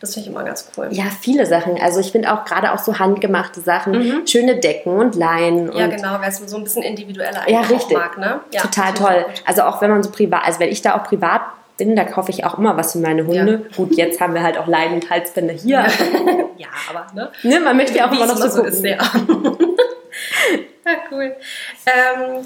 Das 0.00 0.14
finde 0.14 0.30
ich 0.30 0.34
immer 0.34 0.44
ganz 0.44 0.70
cool. 0.76 0.88
Ja, 0.90 1.04
viele 1.20 1.44
Sachen. 1.44 1.78
Also 1.80 2.00
ich 2.00 2.10
finde 2.10 2.32
auch 2.32 2.46
gerade 2.46 2.72
auch 2.72 2.78
so 2.78 2.98
handgemachte 2.98 3.60
Sachen, 3.60 3.92
mhm. 3.92 4.26
schöne 4.26 4.56
Decken 4.56 4.96
und 4.96 5.14
Leinen. 5.14 5.70
Ja, 5.76 5.88
genau, 5.88 6.18
weil 6.20 6.30
es 6.30 6.38
so 6.38 6.56
ein 6.56 6.64
bisschen 6.64 6.82
individueller 6.82 7.48
ja, 7.48 7.60
richtig. 7.60 7.96
mag, 7.96 8.16
ne? 8.16 8.40
Ja, 8.52 8.62
Total 8.62 8.94
toll. 8.94 9.26
Also 9.44 9.62
auch 9.62 9.82
wenn 9.82 9.90
man 9.90 10.02
so 10.02 10.10
privat, 10.10 10.46
also 10.46 10.58
wenn 10.58 10.70
ich 10.70 10.80
da 10.80 10.98
auch 10.98 11.04
privat 11.04 11.42
bin, 11.76 11.96
da 11.96 12.04
kaufe 12.04 12.30
ich 12.30 12.44
auch 12.44 12.56
immer 12.56 12.78
was 12.78 12.92
für 12.92 12.98
meine 12.98 13.26
Hunde. 13.26 13.64
Ja. 13.68 13.76
Gut, 13.76 13.94
jetzt 13.94 14.20
haben 14.20 14.32
wir 14.32 14.42
halt 14.42 14.56
auch 14.56 14.66
Leinen- 14.66 14.94
und 14.94 15.10
Halsbänder 15.10 15.52
hier. 15.52 15.84
ja, 16.56 16.68
aber 16.90 17.06
ne? 17.14 17.30
ne 17.42 17.60
man 17.60 17.76
möchte 17.76 17.98
ja 17.98 18.08
auch 18.08 18.12
immer 18.12 18.26
noch 18.26 18.36
so, 18.36 18.48
so 18.48 18.62
ist, 18.62 18.82
ja. 18.82 18.96
ja, 20.86 20.96
cool. 21.10 21.36
Ähm, 21.86 22.44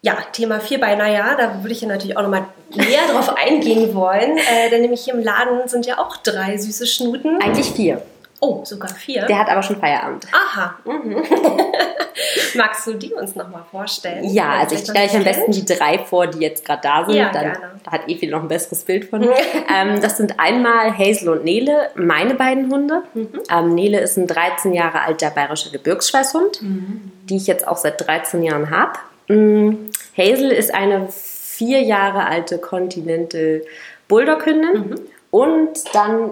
ja, 0.00 0.16
Thema 0.32 0.60
Vierbeiner, 0.60 1.08
ja, 1.08 1.34
da 1.34 1.62
würde 1.62 1.72
ich 1.72 1.80
ja 1.80 1.88
natürlich 1.88 2.16
auch 2.16 2.22
nochmal 2.22 2.46
näher 2.74 3.06
drauf 3.12 3.34
eingehen 3.36 3.94
wollen. 3.94 4.38
Äh, 4.38 4.70
denn 4.70 4.82
nämlich 4.82 5.02
hier 5.04 5.14
im 5.14 5.22
Laden 5.22 5.68
sind 5.68 5.86
ja 5.86 5.98
auch 5.98 6.16
drei 6.18 6.56
süße 6.56 6.86
Schnuten. 6.86 7.40
Eigentlich 7.42 7.72
vier. 7.72 8.02
Oh, 8.40 8.60
sogar 8.64 8.90
vier. 8.90 9.26
Der 9.26 9.38
hat 9.38 9.48
aber 9.48 9.64
schon 9.64 9.80
Feierabend. 9.80 10.26
Aha. 10.32 10.76
Mhm. 10.84 11.16
Magst 12.54 12.86
du 12.86 12.94
die 12.94 13.12
uns 13.12 13.34
nochmal 13.34 13.64
vorstellen? 13.68 14.24
Ja, 14.24 14.50
also 14.60 14.76
ich 14.76 14.82
stelle 14.82 15.06
euch 15.06 15.16
am 15.16 15.24
besten 15.24 15.50
die 15.50 15.64
drei 15.64 15.98
vor, 15.98 16.28
die 16.28 16.38
jetzt 16.38 16.64
gerade 16.64 16.82
da 16.82 17.04
sind. 17.04 17.16
Ja, 17.16 17.32
Dann 17.32 17.52
gerne. 17.52 17.70
Da 17.84 17.90
hat 17.90 18.08
Evi 18.08 18.28
noch 18.28 18.42
ein 18.42 18.48
besseres 18.48 18.84
Bild 18.84 19.06
von. 19.06 19.22
ähm, 19.74 20.00
das 20.00 20.18
sind 20.18 20.38
einmal 20.38 20.96
Hazel 20.96 21.30
und 21.30 21.44
Nele, 21.44 21.90
meine 21.96 22.34
beiden 22.34 22.70
Hunde. 22.70 23.02
Mhm. 23.14 23.28
Ähm, 23.50 23.74
Nele 23.74 24.00
ist 24.00 24.16
ein 24.16 24.28
13 24.28 24.72
Jahre 24.72 25.02
alter 25.02 25.30
bayerischer 25.30 25.70
Gebirgsschweißhund, 25.70 26.62
mhm. 26.62 27.10
die 27.24 27.36
ich 27.36 27.48
jetzt 27.48 27.66
auch 27.66 27.76
seit 27.76 28.06
13 28.06 28.44
Jahren 28.44 28.70
habe. 28.70 29.00
Hazel 29.28 30.50
ist 30.50 30.72
eine 30.74 31.08
vier 31.10 31.82
Jahre 31.82 32.26
alte 32.26 32.58
Continental 32.58 33.62
Bulldog-Hündin. 34.08 34.88
Mhm. 34.90 35.00
Und 35.30 35.94
dann 35.94 36.30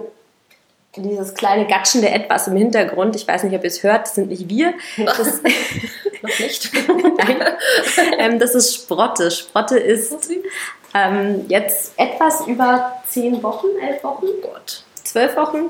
dieses 0.97 1.35
kleine 1.35 1.67
gatschende 1.67 2.09
Etwas 2.09 2.49
im 2.49 2.57
Hintergrund. 2.57 3.17
Ich 3.17 3.29
weiß 3.29 3.43
nicht, 3.45 3.55
ob 3.55 3.63
ihr 3.63 3.69
es 3.69 3.83
hört, 3.83 4.03
das 4.03 4.15
sind 4.15 4.31
nicht 4.31 4.49
wir. 4.49 4.73
Das, 4.97 5.43
Noch 6.23 6.39
nicht. 6.41 6.71
Ähm, 8.19 8.39
das 8.39 8.55
ist 8.55 8.75
Sprotte. 8.75 9.31
Sprotte 9.31 9.79
ist 9.79 10.15
ähm, 10.95 11.45
jetzt 11.49 11.93
etwas 11.97 12.47
über 12.47 13.01
zehn 13.07 13.43
Wochen, 13.43 13.67
elf 13.87 14.03
Wochen, 14.03 14.27
Gott. 14.43 14.83
zwölf 15.05 15.37
Wochen. 15.37 15.67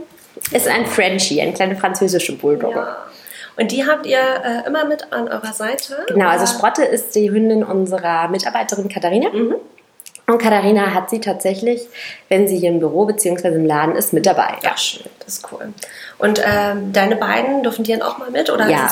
Ist 0.53 0.69
ein 0.69 0.87
Frenchie, 0.87 1.41
ein 1.41 1.55
kleiner 1.55 1.77
französischer 1.77 2.35
Bulldogger. 2.35 2.77
Ja. 2.77 3.07
Und 3.57 3.73
die 3.73 3.87
habt 3.87 4.07
ihr 4.07 4.19
äh, 4.19 4.67
immer 4.67 4.85
mit 4.85 5.13
an 5.13 5.29
eurer 5.29 5.53
Seite? 5.53 6.05
Genau, 6.09 6.29
also 6.29 6.47
Sprotte 6.47 6.85
ist 6.85 7.15
die 7.15 7.31
Hündin 7.31 7.65
unserer 7.65 8.29
Mitarbeiterin 8.29 8.89
Katharina. 8.89 9.31
Mhm. 9.31 9.55
Und 10.29 10.39
Katharina 10.39 10.93
hat 10.93 11.09
sie 11.09 11.21
tatsächlich, 11.21 11.87
wenn 12.29 12.49
sie 12.49 12.59
hier 12.59 12.71
im 12.71 12.81
Büro 12.81 13.07
bzw. 13.07 13.49
im 13.49 13.65
Laden 13.65 13.95
ist, 13.95 14.13
mit 14.13 14.27
dabei. 14.27 14.57
Ja, 14.63 14.77
schön, 14.77 15.07
das 15.21 15.39
ist 15.39 15.53
cool. 15.53 15.73
Und 16.19 16.43
ähm, 16.45 16.93
deine 16.93 17.17
beiden 17.17 17.63
dürfen 17.63 17.85
die 17.85 17.93
dann 17.93 18.03
auch 18.03 18.19
mal 18.19 18.31
mit? 18.31 18.51
Oder 18.51 18.69
ja. 18.69 18.91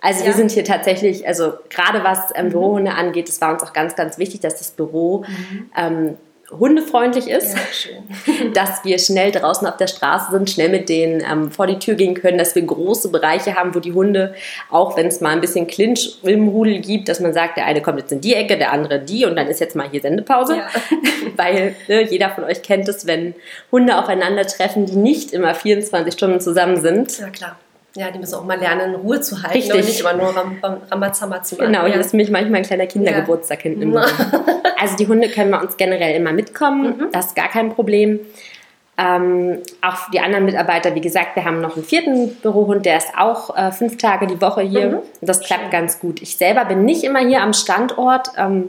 also 0.00 0.20
ja. 0.20 0.26
wir 0.26 0.32
sind 0.32 0.50
hier 0.50 0.64
tatsächlich, 0.64 1.26
also 1.28 1.52
gerade 1.70 2.02
was 2.02 2.30
ähm, 2.34 2.46
mhm. 2.46 2.50
Bürohunde 2.50 2.92
angeht, 2.92 3.28
es 3.28 3.40
war 3.40 3.52
uns 3.52 3.62
auch 3.62 3.72
ganz, 3.72 3.94
ganz 3.94 4.18
wichtig, 4.18 4.40
dass 4.40 4.56
das 4.56 4.72
Büro 4.72 5.24
mhm. 5.28 5.70
ähm, 5.76 6.16
hundefreundlich 6.58 7.28
ist, 7.28 7.54
ja, 7.54 8.50
dass 8.54 8.84
wir 8.84 8.98
schnell 8.98 9.32
draußen 9.32 9.66
auf 9.66 9.76
der 9.76 9.86
Straße 9.86 10.30
sind, 10.32 10.50
schnell 10.50 10.68
mit 10.68 10.88
denen 10.88 11.22
ähm, 11.30 11.50
vor 11.50 11.66
die 11.66 11.78
Tür 11.78 11.94
gehen 11.94 12.14
können, 12.14 12.38
dass 12.38 12.54
wir 12.54 12.62
große 12.62 13.10
Bereiche 13.10 13.54
haben, 13.54 13.74
wo 13.74 13.80
die 13.80 13.92
Hunde, 13.92 14.34
auch 14.70 14.96
wenn 14.96 15.06
es 15.06 15.20
mal 15.20 15.30
ein 15.30 15.40
bisschen 15.40 15.66
Clinch 15.66 16.18
im 16.22 16.48
Rudel 16.48 16.80
gibt, 16.80 17.08
dass 17.08 17.20
man 17.20 17.32
sagt, 17.32 17.56
der 17.56 17.66
eine 17.66 17.82
kommt 17.82 17.98
jetzt 17.98 18.12
in 18.12 18.20
die 18.20 18.34
Ecke, 18.34 18.58
der 18.58 18.72
andere 18.72 19.00
die 19.00 19.24
und 19.24 19.36
dann 19.36 19.46
ist 19.46 19.60
jetzt 19.60 19.76
mal 19.76 19.88
hier 19.90 20.00
Sendepause. 20.00 20.56
Ja. 20.56 20.68
Weil 21.36 21.74
ne, 21.88 22.02
jeder 22.10 22.30
von 22.30 22.44
euch 22.44 22.62
kennt 22.62 22.88
es, 22.88 23.06
wenn 23.06 23.34
Hunde 23.70 23.98
aufeinandertreffen, 23.98 24.86
die 24.86 24.96
nicht 24.96 25.32
immer 25.32 25.54
24 25.54 26.12
Stunden 26.12 26.40
zusammen 26.40 26.80
sind. 26.80 27.18
Ja, 27.18 27.30
klar. 27.30 27.56
Ja, 27.94 28.10
die 28.10 28.18
müssen 28.18 28.34
auch 28.36 28.44
mal 28.44 28.58
lernen, 28.58 28.94
Ruhe 28.94 29.20
zu 29.20 29.42
halten 29.42 29.56
Richtig. 29.56 29.74
und 29.74 29.84
nicht 29.84 30.00
immer 30.00 30.14
nur 30.14 30.34
Ram 30.34 30.56
Rambazamba 30.90 31.42
zu 31.42 31.56
machen. 31.56 31.72
Genau, 31.72 31.86
hier 31.86 32.00
ist 32.00 32.14
mich 32.14 32.30
manchmal 32.30 32.60
ein 32.60 32.64
kleiner 32.64 32.86
Kindergeburtstag 32.86 33.58
ja. 33.58 33.62
hinten 33.70 33.82
im 33.82 33.94
Also 34.80 34.96
die 34.96 35.06
Hunde 35.06 35.28
können 35.28 35.50
bei 35.50 35.60
uns 35.60 35.76
generell 35.76 36.16
immer 36.16 36.32
mitkommen, 36.32 36.96
mhm. 36.96 37.08
das 37.12 37.26
ist 37.26 37.36
gar 37.36 37.48
kein 37.48 37.74
Problem. 37.74 38.20
Ähm, 38.98 39.58
auch 39.80 40.10
die 40.10 40.20
anderen 40.20 40.44
Mitarbeiter, 40.44 40.94
wie 40.94 41.00
gesagt, 41.00 41.36
wir 41.36 41.44
haben 41.44 41.60
noch 41.60 41.76
einen 41.76 41.84
vierten 41.84 42.34
Bürohund, 42.36 42.84
der 42.84 42.98
ist 42.98 43.08
auch 43.16 43.56
äh, 43.56 43.72
fünf 43.72 43.96
Tage 43.96 44.26
die 44.26 44.40
Woche 44.40 44.62
hier. 44.62 44.88
Mhm. 44.88 44.98
Das 45.20 45.40
klappt 45.40 45.62
Schön. 45.62 45.70
ganz 45.70 45.98
gut. 45.98 46.20
Ich 46.20 46.36
selber 46.36 46.64
bin 46.64 46.84
nicht 46.84 47.04
immer 47.04 47.20
hier 47.20 47.42
am 47.42 47.52
Standort. 47.52 48.28
Ähm, 48.36 48.68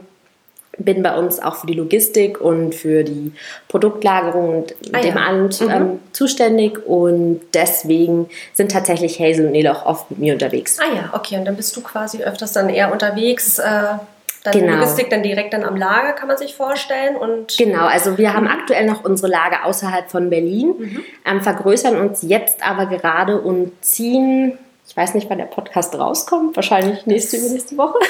bin 0.78 1.02
bei 1.02 1.16
uns 1.16 1.40
auch 1.40 1.56
für 1.56 1.66
die 1.66 1.74
Logistik 1.74 2.40
und 2.40 2.74
für 2.74 3.04
die 3.04 3.32
Produktlagerung 3.68 4.58
und 4.58 4.74
ah, 4.92 5.00
dem 5.00 5.16
ja. 5.16 5.22
allem 5.22 5.44
mhm. 5.44 5.70
ähm, 5.70 5.98
zuständig 6.12 6.86
und 6.86 7.40
deswegen 7.52 8.28
sind 8.52 8.72
tatsächlich 8.72 9.20
Hazel 9.20 9.46
und 9.46 9.52
Nele 9.52 9.76
auch 9.76 9.86
oft 9.86 10.10
mit 10.10 10.20
mir 10.20 10.32
unterwegs. 10.32 10.78
Ah 10.80 10.94
ja, 10.94 11.10
okay, 11.12 11.38
und 11.38 11.44
dann 11.44 11.56
bist 11.56 11.76
du 11.76 11.80
quasi 11.80 12.22
öfters 12.22 12.52
dann 12.52 12.68
eher 12.68 12.92
unterwegs. 12.92 13.58
Äh, 13.58 13.98
dann 14.44 14.52
genau. 14.52 14.74
Logistik 14.74 15.08
dann 15.08 15.22
direkt 15.22 15.54
dann 15.54 15.64
am 15.64 15.74
Lager, 15.74 16.12
kann 16.12 16.28
man 16.28 16.36
sich 16.36 16.54
vorstellen. 16.54 17.16
Und 17.16 17.56
genau, 17.56 17.86
also 17.86 18.18
wir 18.18 18.34
haben 18.34 18.44
mhm. 18.44 18.50
aktuell 18.50 18.84
noch 18.84 19.02
unsere 19.02 19.30
Lager 19.30 19.64
außerhalb 19.64 20.10
von 20.10 20.28
Berlin, 20.28 20.74
mhm. 20.78 21.04
ähm, 21.24 21.40
vergrößern 21.40 21.96
uns 21.96 22.20
jetzt 22.22 22.66
aber 22.66 22.86
gerade 22.86 23.40
und 23.40 23.72
ziehen 23.82 24.58
ich 24.86 24.96
weiß 24.96 25.14
nicht, 25.14 25.30
wann 25.30 25.38
der 25.38 25.46
Podcast 25.46 25.94
rauskommt. 25.98 26.56
Wahrscheinlich 26.56 27.06
nächste, 27.06 27.36
übernächste 27.36 27.76
Woche. 27.76 27.98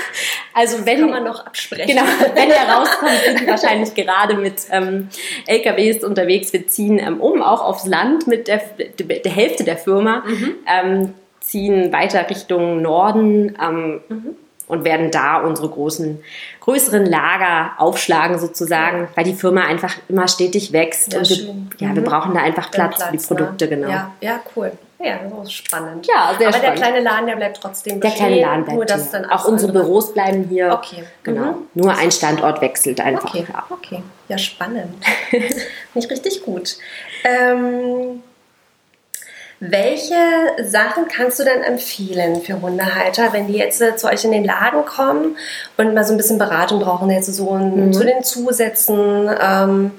Also 0.57 0.87
wenn 0.87 1.01
kann 1.01 1.11
man 1.11 1.25
noch 1.25 1.45
absprechen. 1.45 1.89
Genau, 1.89 2.07
wenn 2.33 2.49
er 2.49 2.69
rauskommt, 2.69 3.11
sind 3.25 3.41
wir 3.41 3.49
wahrscheinlich 3.49 3.93
gerade 3.93 4.37
mit 4.37 4.61
ähm, 4.71 5.09
LKWs 5.49 6.05
unterwegs. 6.05 6.53
Wir 6.53 6.69
ziehen 6.69 7.01
ähm, 7.01 7.21
um, 7.21 7.43
auch 7.43 7.61
aufs 7.61 7.87
Land 7.87 8.29
mit 8.29 8.47
der, 8.47 8.63
der 9.01 9.33
Hälfte 9.33 9.65
der 9.65 9.77
Firma, 9.77 10.23
mhm. 10.25 10.55
ähm, 10.69 11.15
ziehen 11.41 11.93
weiter 11.93 12.31
Richtung 12.31 12.83
Norden. 12.83 13.59
Ähm, 13.61 14.01
mhm 14.09 14.37
und 14.67 14.85
werden 14.85 15.11
da 15.11 15.41
unsere 15.41 15.69
großen, 15.69 16.23
größeren 16.61 17.05
Lager 17.07 17.73
aufschlagen 17.79 18.39
sozusagen, 18.39 19.09
weil 19.15 19.25
die 19.25 19.35
Firma 19.35 19.63
einfach 19.63 19.95
immer 20.09 20.29
stetig 20.29 20.73
wächst 20.73 21.13
ja, 21.13 21.19
und 21.19 21.31
wir, 21.31 21.37
ja, 21.79 21.89
mhm. 21.89 21.97
wir 21.97 22.05
brauchen 22.05 22.35
da 22.35 22.41
einfach 22.41 22.71
Platz, 22.71 22.97
Platz, 22.97 23.11
für 23.11 23.17
die 23.17 23.25
Produkte, 23.25 23.65
ne? 23.67 23.77
genau. 23.77 23.89
Ja, 23.89 24.13
ja, 24.21 24.41
cool. 24.57 24.73
Ja, 25.05 25.19
das 25.19 25.49
ist 25.49 25.53
spannend. 25.53 26.07
Ja, 26.07 26.35
sehr 26.39 26.49
Aber 26.49 26.57
spannend. 26.57 26.79
der 26.79 26.87
kleine 26.87 27.01
Laden, 27.01 27.27
der 27.27 27.37
bleibt 27.37 27.61
trotzdem 27.61 28.01
bestehen. 28.01 28.19
Der 28.19 28.27
kleine 28.27 28.41
Laden 28.41 28.65
bleibt 28.65 28.77
nur, 28.77 28.87
dass 28.87 29.11
hier. 29.11 29.21
Dann 29.21 29.31
auch 29.31 29.45
unsere 29.45 29.73
Büros 29.73 30.15
bleiben 30.15 30.45
hier. 30.49 30.73
Okay. 30.73 31.05
Genau. 31.23 31.53
Mhm. 31.53 31.55
Nur 31.75 31.95
ein 31.95 32.11
Standort 32.11 32.61
wechselt 32.63 33.01
einfach. 33.01 33.35
Okay, 33.35 33.47
ja, 33.53 33.65
okay. 33.69 34.03
ja 34.29 34.39
spannend. 34.39 34.95
Nicht 35.95 36.11
richtig 36.11 36.43
gut. 36.43 36.77
Ähm, 37.25 38.23
welche 39.71 40.15
Sachen 40.65 41.07
kannst 41.09 41.39
du 41.39 41.45
denn 41.45 41.63
empfehlen 41.63 42.43
für 42.43 42.61
Hundehalter, 42.61 43.33
wenn 43.33 43.47
die 43.47 43.55
jetzt 43.55 43.83
zu 43.99 44.07
euch 44.07 44.25
in 44.25 44.33
den 44.33 44.45
Laden 44.45 44.85
kommen 44.85 45.37
und 45.77 45.95
mal 45.95 46.05
so 46.05 46.13
ein 46.13 46.17
bisschen 46.17 46.39
Beratung 46.39 46.81
brauchen, 46.81 47.11
jetzt 47.11 47.33
so 47.35 47.53
mhm. 47.53 47.93
zu 47.93 48.05
den 48.05 48.23
Zusätzen? 48.23 49.31
Ähm, 49.41 49.91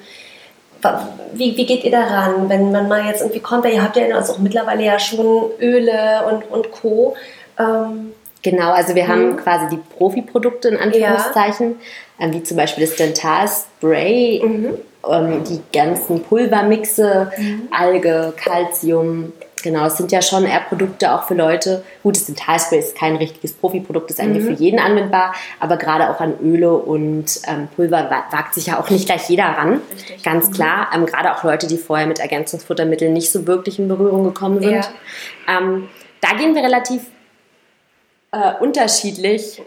wie, 1.34 1.58
wie 1.58 1.66
geht 1.66 1.84
ihr 1.84 1.92
daran, 1.92 2.48
wenn 2.48 2.72
man 2.72 2.88
mal 2.88 3.06
jetzt 3.06 3.22
irgendwie 3.22 3.40
kommt? 3.40 3.66
Ihr 3.66 3.82
habt 3.82 3.98
ja 3.98 4.06
also 4.16 4.34
auch 4.34 4.40
mittlerweile 4.40 4.84
ja 4.84 5.00
schon 5.00 5.50
Öle 5.60 6.26
und, 6.30 6.52
und 6.52 6.72
Co. 6.72 7.16
Ähm, 7.58 8.14
Genau, 8.46 8.74
also 8.74 8.94
wir 8.94 9.08
haben 9.08 9.32
mhm. 9.32 9.38
quasi 9.38 9.76
die 9.76 9.82
Profi-Produkte 9.98 10.68
in 10.68 10.78
Anführungszeichen, 10.78 11.78
ja. 12.20 12.32
wie 12.32 12.44
zum 12.44 12.58
Beispiel 12.58 12.86
das 12.86 12.96
Dental-Spray, 12.96 14.44
mhm. 14.46 14.78
ähm, 15.10 15.44
die 15.50 15.62
ganzen 15.76 16.22
Pulvermixe, 16.22 17.32
mhm. 17.36 17.70
Alge, 17.72 18.34
Calcium. 18.38 19.34
Genau, 19.66 19.88
es 19.88 19.98
sind 19.98 20.12
ja 20.12 20.22
schon 20.22 20.46
eher 20.46 20.60
Produkte 20.60 21.12
auch 21.12 21.24
für 21.24 21.34
Leute. 21.34 21.84
Gut, 22.04 22.16
das 22.16 22.28
Dentalspray 22.28 22.78
ist 22.78 22.96
kein 22.96 23.16
richtiges 23.16 23.54
Profi-Produkt, 23.54 24.12
ist 24.12 24.20
eigentlich 24.20 24.44
mhm. 24.44 24.56
für 24.56 24.64
jeden 24.64 24.80
anwendbar, 24.80 25.34
aber 25.60 25.78
gerade 25.78 26.12
auch 26.12 26.20
an 26.20 26.36
Öle 26.40 26.72
und 26.72 27.26
ähm, 27.48 27.68
Pulver 27.76 28.08
wagt 28.30 28.54
sich 28.54 28.68
ja 28.68 28.80
auch 28.80 28.92
nicht 28.92 29.08
gleich 29.08 29.28
jeder 29.28 29.46
ran. 29.46 29.82
Richtig. 29.92 30.22
Ganz 30.22 30.50
mhm. 30.50 30.54
klar. 30.54 30.90
Ähm, 30.94 31.08
gerade 31.08 31.34
auch 31.34 31.44
Leute, 31.44 31.66
die 31.66 31.80
vorher 31.80 32.06
mit 32.06 32.20
Ergänzungsfuttermitteln 32.20 33.12
nicht 33.12 33.32
so 33.32 33.48
wirklich 33.48 33.80
in 33.80 33.88
Berührung 33.88 34.24
gekommen 34.24 34.62
sind. 34.62 34.88
Ja. 35.48 35.58
Ähm, 35.58 35.90
da 36.22 36.38
gehen 36.38 36.54
wir 36.54 36.62
relativ 36.62 37.08
äh, 38.34 38.54
unterschiedlich. 38.60 39.64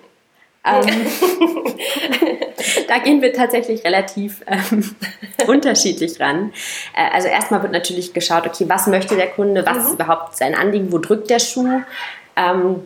Ähm, 0.65 0.87
da 2.89 2.99
gehen 2.99 3.23
wir 3.23 3.33
tatsächlich 3.33 3.85
relativ 3.85 4.43
ähm, 4.47 4.97
unterschiedlich 5.47 6.19
ran. 6.21 6.53
Äh, 6.97 7.15
also 7.15 7.29
erstmal 7.29 7.63
wird 7.63 7.73
natürlich 7.73 8.13
geschaut, 8.13 8.47
okay, 8.47 8.65
was 8.67 8.87
möchte 8.87 9.15
der 9.15 9.29
Kunde, 9.29 9.65
was 9.65 9.77
mhm. 9.77 9.85
ist 9.85 9.93
überhaupt 9.95 10.37
sein 10.37 10.55
Anliegen, 10.55 10.91
wo 10.91 10.99
drückt 10.99 11.31
der 11.31 11.39
Schuh. 11.39 11.83
Ähm, 12.37 12.83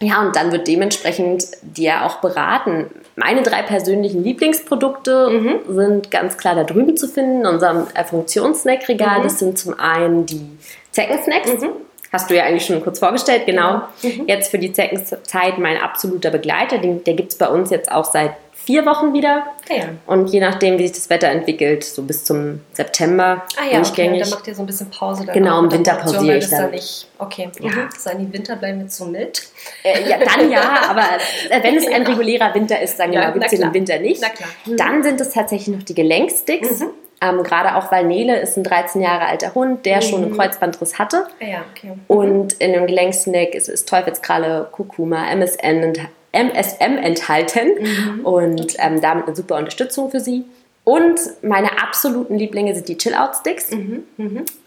ja, 0.00 0.20
und 0.20 0.36
dann 0.36 0.52
wird 0.52 0.68
dementsprechend 0.68 1.44
dir 1.62 2.04
auch 2.04 2.16
beraten. 2.16 2.86
Meine 3.16 3.42
drei 3.42 3.62
persönlichen 3.62 4.22
Lieblingsprodukte 4.22 5.30
mhm. 5.30 5.74
sind 5.74 6.10
ganz 6.10 6.36
klar 6.36 6.54
da 6.54 6.64
drüben 6.64 6.96
zu 6.96 7.08
finden, 7.08 7.40
in 7.40 7.46
unserem 7.46 7.86
äh, 7.94 8.04
Funktionssnackregal. 8.04 9.20
Mhm. 9.20 9.22
Das 9.24 9.38
sind 9.38 9.58
zum 9.58 9.78
einen 9.78 10.26
die 10.26 10.46
Zeckensnacks. 10.92 11.60
Mhm. 11.60 11.70
Hast 12.12 12.30
du 12.30 12.36
ja 12.36 12.44
eigentlich 12.44 12.64
schon 12.64 12.82
kurz 12.82 13.00
vorgestellt, 13.00 13.44
genau. 13.44 13.82
Mhm. 14.02 14.24
Jetzt 14.26 14.50
für 14.50 14.58
die 14.58 14.72
Zeckenzeit 14.72 15.58
mein 15.58 15.78
absoluter 15.78 16.30
Begleiter. 16.30 16.78
Den, 16.78 17.04
der 17.04 17.14
gibt 17.14 17.32
es 17.32 17.38
bei 17.38 17.48
uns 17.48 17.70
jetzt 17.70 17.90
auch 17.90 18.04
seit 18.04 18.32
vier 18.68 18.84
Wochen 18.84 19.14
wieder. 19.14 19.46
Ah 19.70 19.74
ja. 19.74 19.84
Und 20.06 20.28
je 20.28 20.40
nachdem, 20.40 20.78
wie 20.78 20.86
sich 20.86 20.94
das 20.94 21.08
Wetter 21.08 21.28
entwickelt, 21.28 21.84
so 21.84 22.02
bis 22.02 22.22
zum 22.26 22.60
September 22.74 23.44
Ah 23.56 23.62
ja, 23.62 23.66
okay. 23.68 23.76
durchgängig. 23.76 24.20
Dann 24.24 24.30
macht 24.30 24.46
ihr 24.46 24.54
so 24.54 24.62
ein 24.62 24.66
bisschen 24.66 24.90
Pause. 24.90 25.24
Dann 25.24 25.34
Genau, 25.34 25.58
im 25.60 25.64
mit 25.64 25.72
Winter 25.72 25.94
pausiere 25.94 26.36
ich 26.36 26.48
das 26.50 26.58
dann. 26.58 26.70
nicht, 26.72 27.08
okay. 27.18 27.48
Ja. 27.60 27.70
Mhm. 27.70 27.88
Sagen 27.96 28.18
die 28.26 28.32
Winter 28.36 28.56
bleiben 28.56 28.82
jetzt 28.82 28.96
so 28.98 29.06
mild. 29.06 29.40
Äh, 29.82 30.06
ja, 30.06 30.18
dann 30.18 30.50
ja, 30.50 30.60
aber 30.90 31.00
äh, 31.48 31.62
wenn 31.62 31.76
es 31.78 31.86
ein 31.86 32.06
regulärer 32.06 32.54
Winter 32.54 32.78
ist, 32.78 32.98
dann 32.98 33.10
Ja, 33.10 33.30
genau, 33.30 33.32
gibt 33.40 33.50
es 33.52 33.58
den. 33.58 33.72
Winter 33.72 33.98
nicht. 34.00 34.20
Na 34.20 34.28
klar. 34.28 34.50
Mhm. 34.66 34.76
Dann 34.76 35.02
sind 35.02 35.18
es 35.22 35.30
tatsächlich 35.30 35.74
noch 35.74 35.82
die 35.82 35.94
Gelenksticks. 35.94 36.82
Ähm, 37.20 37.42
Gerade 37.42 37.74
auch, 37.74 37.90
weil 37.90 38.04
Nele 38.04 38.38
ist 38.38 38.56
ein 38.56 38.62
13 38.64 39.00
Jahre 39.00 39.26
alter 39.26 39.52
Hund, 39.54 39.84
der 39.86 40.02
schon 40.02 40.22
einen 40.22 40.36
Kreuzbandriss 40.36 41.00
hatte. 41.00 41.26
Ah 41.40 41.44
ja, 41.44 41.64
okay. 41.74 41.94
Und 42.06 42.52
in 42.60 42.72
dem 42.74 42.86
Gelenksnack 42.86 43.54
ist, 43.54 43.68
ist 43.68 43.88
Teufelskralle, 43.88 44.68
Kurkuma, 44.70 45.28
MSN, 45.32 45.82
ent- 45.82 46.00
MSM 46.38 46.96
enthalten 46.98 47.68
Mhm. 47.80 48.24
und 48.24 48.74
ähm, 48.78 49.00
damit 49.00 49.26
eine 49.26 49.36
super 49.36 49.56
Unterstützung 49.56 50.10
für 50.10 50.20
sie. 50.20 50.44
Und 50.84 51.20
meine 51.42 51.82
absoluten 51.82 52.38
Lieblinge 52.38 52.74
sind 52.74 52.88
die 52.88 52.96
Chill-Out-Sticks. 52.96 53.72
Mhm, 53.72 54.04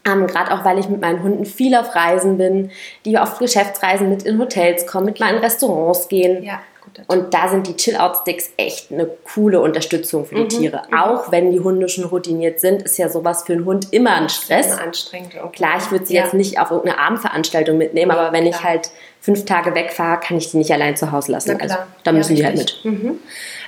Ähm, 0.06 0.26
Gerade 0.28 0.52
auch, 0.52 0.64
weil 0.64 0.78
ich 0.78 0.88
mit 0.88 1.00
meinen 1.00 1.20
Hunden 1.22 1.44
viel 1.44 1.74
auf 1.74 1.96
Reisen 1.96 2.38
bin, 2.38 2.70
die 3.04 3.18
auf 3.18 3.38
Geschäftsreisen 3.38 4.08
mit 4.08 4.22
in 4.22 4.38
Hotels 4.38 4.86
kommen, 4.86 5.06
mit 5.06 5.18
mal 5.18 5.34
in 5.34 5.38
Restaurants 5.40 6.06
gehen. 6.08 6.44
Ja, 6.44 6.60
Und 7.08 7.34
da 7.34 7.48
sind 7.48 7.66
die 7.66 7.74
Chill-Out-Sticks 7.76 8.50
echt 8.56 8.92
eine 8.92 9.08
coole 9.34 9.60
Unterstützung 9.60 10.22
Mhm, 10.22 10.26
für 10.26 10.34
die 10.44 10.48
Tiere. 10.58 10.82
Auch 10.96 11.32
wenn 11.32 11.50
die 11.50 11.58
Hunde 11.58 11.88
schon 11.88 12.04
routiniert 12.04 12.60
sind, 12.60 12.82
ist 12.82 12.98
ja 12.98 13.08
sowas 13.08 13.42
für 13.44 13.54
einen 13.54 13.64
Hund 13.64 13.88
immer 13.92 14.14
ein 14.14 14.28
Stress. 14.28 14.66
Immer 14.74 14.82
anstrengend. 14.82 15.34
Okay. 15.42 15.48
Klar, 15.56 15.78
ich 15.78 15.90
würde 15.90 16.06
sie 16.06 16.14
Ja. 16.14 16.22
jetzt 16.24 16.34
nicht 16.34 16.60
auf 16.60 16.70
irgendeine 16.70 17.00
Abendveranstaltung 17.00 17.78
mitnehmen, 17.78 18.12
aber 18.12 18.32
wenn 18.32 18.46
ich 18.46 18.56
klar. 18.58 18.70
halt 18.74 18.90
fünf 19.22 19.44
Tage 19.46 19.74
wegfahre, 19.74 20.20
kann 20.20 20.36
ich 20.36 20.50
die 20.50 20.58
nicht 20.58 20.70
allein 20.72 20.96
zu 20.96 21.10
Hause 21.12 21.32
lassen. 21.32 21.58
Also, 21.60 21.76
da 22.04 22.10
Ja, 22.10 22.16
müssen 22.18 22.36
die 22.36 22.44
halt 22.44 22.58
mit. 22.58 22.80
Mhm. 22.84 23.20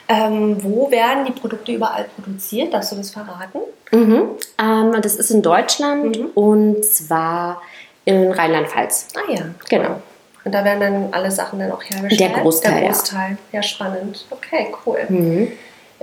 Ähm, 0.08 0.62
wo 0.62 0.90
werden 0.90 1.25
die 1.25 1.32
Produkte 1.32 1.73
überall 1.73 2.04
produziert? 2.16 2.75
Darfst 2.75 2.92
du 2.92 2.96
das 2.96 3.11
verraten? 3.11 3.61
Mhm. 3.92 4.23
Ähm, 4.61 5.00
das 5.00 5.16
ist 5.16 5.30
in 5.30 5.40
Deutschland 5.40 6.18
Mhm. 6.18 6.26
und 6.34 6.84
zwar 6.84 7.62
in 8.04 8.30
Rheinland-Pfalz. 8.32 9.08
Ah 9.16 9.32
ja. 9.32 9.42
Genau. 9.70 10.02
Und 10.44 10.52
da 10.52 10.62
werden 10.62 10.80
dann 10.80 11.08
alle 11.12 11.30
Sachen 11.30 11.58
dann 11.58 11.73
auch 11.73 11.82
hergestellt? 11.82 12.20
Der 12.20 12.42
Großteil, 12.42 12.73
Der 12.75 12.82
ja. 12.82 12.88
Großteil. 12.90 13.38
Ja, 13.52 13.62
spannend. 13.62 14.26
Okay, 14.28 14.66
cool. 14.84 14.99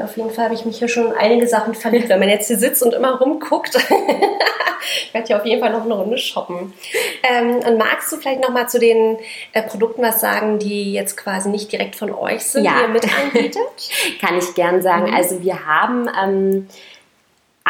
Ja, 0.01 0.05
auf 0.05 0.17
jeden 0.17 0.31
Fall 0.31 0.45
habe 0.45 0.55
ich 0.55 0.65
mich 0.65 0.79
hier 0.79 0.87
schon 0.87 1.07
in 1.07 1.13
einige 1.13 1.47
Sachen 1.47 1.73
verliebt. 1.75 2.09
Wenn 2.09 2.19
man 2.19 2.29
jetzt 2.29 2.47
hier 2.47 2.57
sitzt 2.57 2.81
und 2.83 2.93
immer 2.93 3.19
rumguckt, 3.19 3.75
ich 5.05 5.13
werde 5.13 5.27
hier 5.27 5.37
auf 5.37 5.45
jeden 5.45 5.61
Fall 5.61 5.71
noch 5.71 5.85
eine 5.85 5.93
Runde 5.93 6.17
shoppen. 6.17 6.73
Ähm, 7.23 7.57
und 7.57 7.77
magst 7.77 8.11
du 8.11 8.17
vielleicht 8.17 8.41
noch 8.41 8.49
mal 8.49 8.67
zu 8.67 8.79
den 8.79 9.17
äh, 9.53 9.61
Produkten 9.61 10.01
was 10.01 10.19
sagen, 10.19 10.59
die 10.59 10.93
jetzt 10.93 11.17
quasi 11.17 11.49
nicht 11.49 11.71
direkt 11.71 11.95
von 11.95 12.11
euch 12.13 12.43
sind, 12.43 12.65
Ja. 12.65 12.73
die 12.77 12.81
ihr 12.83 12.87
mit 12.87 13.05
anbietet? 13.19 13.61
Kann 14.21 14.37
ich 14.37 14.53
gern 14.55 14.81
sagen. 14.81 15.09
Mhm. 15.09 15.15
Also 15.15 15.41
wir 15.43 15.65
haben 15.65 16.09
ähm, 16.23 16.67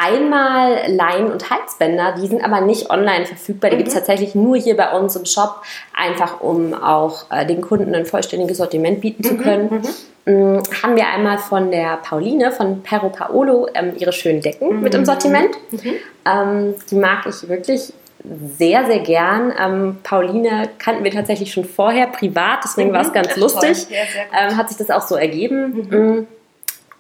einmal 0.02 0.78
Leinen- 0.88 1.32
und 1.32 1.50
Halsbänder, 1.50 2.16
die 2.20 2.28
sind 2.28 2.44
aber 2.44 2.62
nicht 2.62 2.90
online 2.90 3.26
verfügbar. 3.26 3.70
Die 3.70 3.78
gibt 3.78 3.90
Mhm. 3.90 3.94
es 3.94 4.00
tatsächlich 4.00 4.36
nur 4.36 4.58
hier 4.58 4.76
bei 4.76 4.92
uns 4.98 5.16
im 5.16 5.26
Shop, 5.26 5.62
einfach 5.96 6.42
um 6.42 6.74
auch 6.74 7.26
äh, 7.32 7.46
den 7.46 7.62
Kunden 7.62 7.94
ein 7.94 8.06
vollständiges 8.06 8.58
Sortiment 8.58 9.02
bieten 9.02 9.24
Mhm. 9.24 9.28
zu 9.28 9.38
können. 9.38 9.82
Mm, 10.26 10.60
haben 10.84 10.96
wir 10.96 11.08
einmal 11.08 11.38
von 11.40 11.72
der 11.72 11.98
Pauline 11.98 12.52
von 12.52 12.84
Perro 12.84 13.10
Paolo 13.10 13.68
ähm, 13.74 13.94
ihre 13.98 14.14
schönen 14.14 14.42
Decken 14.42 14.78
Mhm. 14.78 14.82
mit 14.82 14.94
im 14.96 15.06
Sortiment. 15.06 15.50
Ähm, 16.26 16.76
die 16.90 16.96
mag 16.96 17.26
ich 17.28 17.48
wirklich 17.50 17.92
sehr, 18.58 18.86
sehr 18.86 19.00
gern. 19.00 19.52
Ähm, 19.60 19.98
Pauline 20.04 20.70
kannten 20.78 21.04
wir 21.04 21.10
tatsächlich 21.12 21.52
schon 21.52 21.66
vorher 21.66 22.06
privat, 22.08 22.60
deswegen 22.64 22.90
Mhm. 22.90 22.94
war 22.94 23.02
es 23.02 23.14
ganz 23.14 23.36
lustig. 23.36 23.88
Ja, 23.90 23.98
ähm, 24.48 24.58
hat 24.58 24.70
sich 24.70 24.78
das 24.78 24.92
auch 24.92 25.02
so 25.08 25.16
ergeben. 25.16 25.88
Mm. 25.90 26.28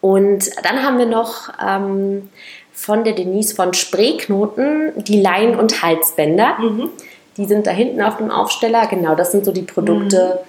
Und 0.01 0.49
dann 0.63 0.83
haben 0.83 0.97
wir 0.97 1.05
noch 1.05 1.49
ähm, 1.65 2.29
von 2.73 3.03
der 3.03 3.13
Denise 3.13 3.53
von 3.53 3.73
Sprayknoten 3.73 4.93
die 5.03 5.21
Leinen- 5.21 5.57
und 5.59 5.81
Halsbänder. 5.83 6.57
Mhm. 6.59 6.89
Die 7.37 7.45
sind 7.45 7.67
da 7.67 7.71
hinten 7.71 8.01
auf 8.01 8.17
dem 8.17 8.31
Aufsteller. 8.31 8.87
Genau, 8.87 9.15
das 9.15 9.31
sind 9.31 9.45
so 9.45 9.51
die 9.51 9.61
Produkte, 9.61 10.39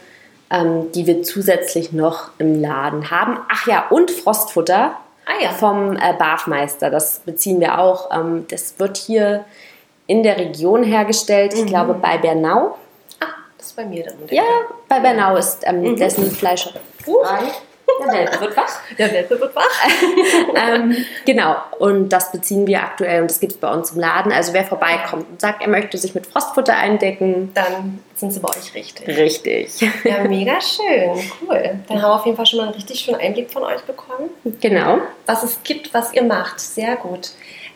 Mhm. 0.51 0.57
ähm, 0.57 0.93
die 0.93 1.07
wir 1.07 1.23
zusätzlich 1.23 1.93
noch 1.93 2.31
im 2.39 2.61
Laden 2.61 3.11
haben. 3.11 3.39
Ach 3.51 3.67
ja, 3.67 3.87
und 3.91 4.11
Frostfutter 4.11 4.97
Ah 5.27 5.43
ja. 5.43 5.51
vom 5.51 5.97
äh, 5.97 6.15
Barfmeister. 6.19 6.91
Das 6.91 7.21
beziehen 7.21 7.61
wir 7.61 7.79
auch. 7.79 8.11
Ähm, 8.13 8.47
das 8.51 8.75
wird 8.79 8.97
hier 8.97 9.45
in 10.07 10.23
der 10.23 10.39
Region 10.39 10.83
hergestellt. 10.83 11.53
Mhm. 11.55 11.61
Ich 11.61 11.67
glaube 11.67 11.95
bei 11.95 12.17
Bernau. 12.19 12.77
Ah, 13.21 13.27
das 13.59 13.67
ist 13.69 13.77
bei 13.77 13.85
mir 13.85 14.05
dann. 14.05 14.15
Ja, 14.31 14.43
bei 14.89 14.99
Bernau 14.99 15.37
ist 15.37 15.59
ähm, 15.65 15.83
Mhm. 15.83 15.97
dessen 15.97 16.31
Fleisch. 16.31 16.69
Uh. 17.07 17.19
Der 18.01 18.13
Welpe 18.13 18.41
wird 18.41 18.57
wach. 18.57 18.81
Der 18.99 19.13
Welpe 19.13 19.41
wird 19.41 19.55
wach. 19.55 19.87
ähm, 20.57 20.97
genau, 21.25 21.57
und 21.79 22.09
das 22.09 22.33
beziehen 22.33 22.67
wir 22.67 22.81
aktuell 22.83 23.23
und 23.23 23.31
das 23.31 23.39
gibt 23.39 23.53
es 23.53 23.59
bei 23.59 23.73
uns 23.73 23.93
im 23.93 24.01
Laden. 24.01 24.33
Also 24.33 24.53
wer 24.53 24.65
vorbeikommt 24.65 25.29
und 25.31 25.41
sagt, 25.41 25.63
er 25.63 25.69
möchte 25.69 25.99
sich 25.99 26.15
mit 26.15 26.27
Frostfutter 26.27 26.75
eindecken, 26.77 27.53
Dann 27.55 28.01
sind 28.15 28.33
sie 28.33 28.41
bei 28.41 28.49
euch 28.49 28.75
richtig. 28.75 29.07
richtig. 29.07 29.81
Ja, 30.05 30.23
mega 30.29 30.61
schön. 30.61 31.11
Cool. 31.49 31.79
Dann 31.89 32.03
haben 32.03 32.11
wir 32.11 32.15
auf 32.15 32.25
jeden 32.25 32.37
Fall 32.37 32.47
schon 32.47 32.59
mal 32.59 32.67
einen 32.67 32.75
richtig 32.75 33.01
schönen 33.01 33.21
Einblick 33.21 33.53
von 33.53 33.63
euch 33.63 33.83
bekommen. 33.83 34.31
genau. 34.61 34.99
was 35.27 35.43
es 35.43 35.63
gibt, 35.63 35.93
was 35.95 36.13
ihr 36.13 36.23
macht. 36.25 36.61
Sehr 36.61 36.97
gut. 36.97 37.31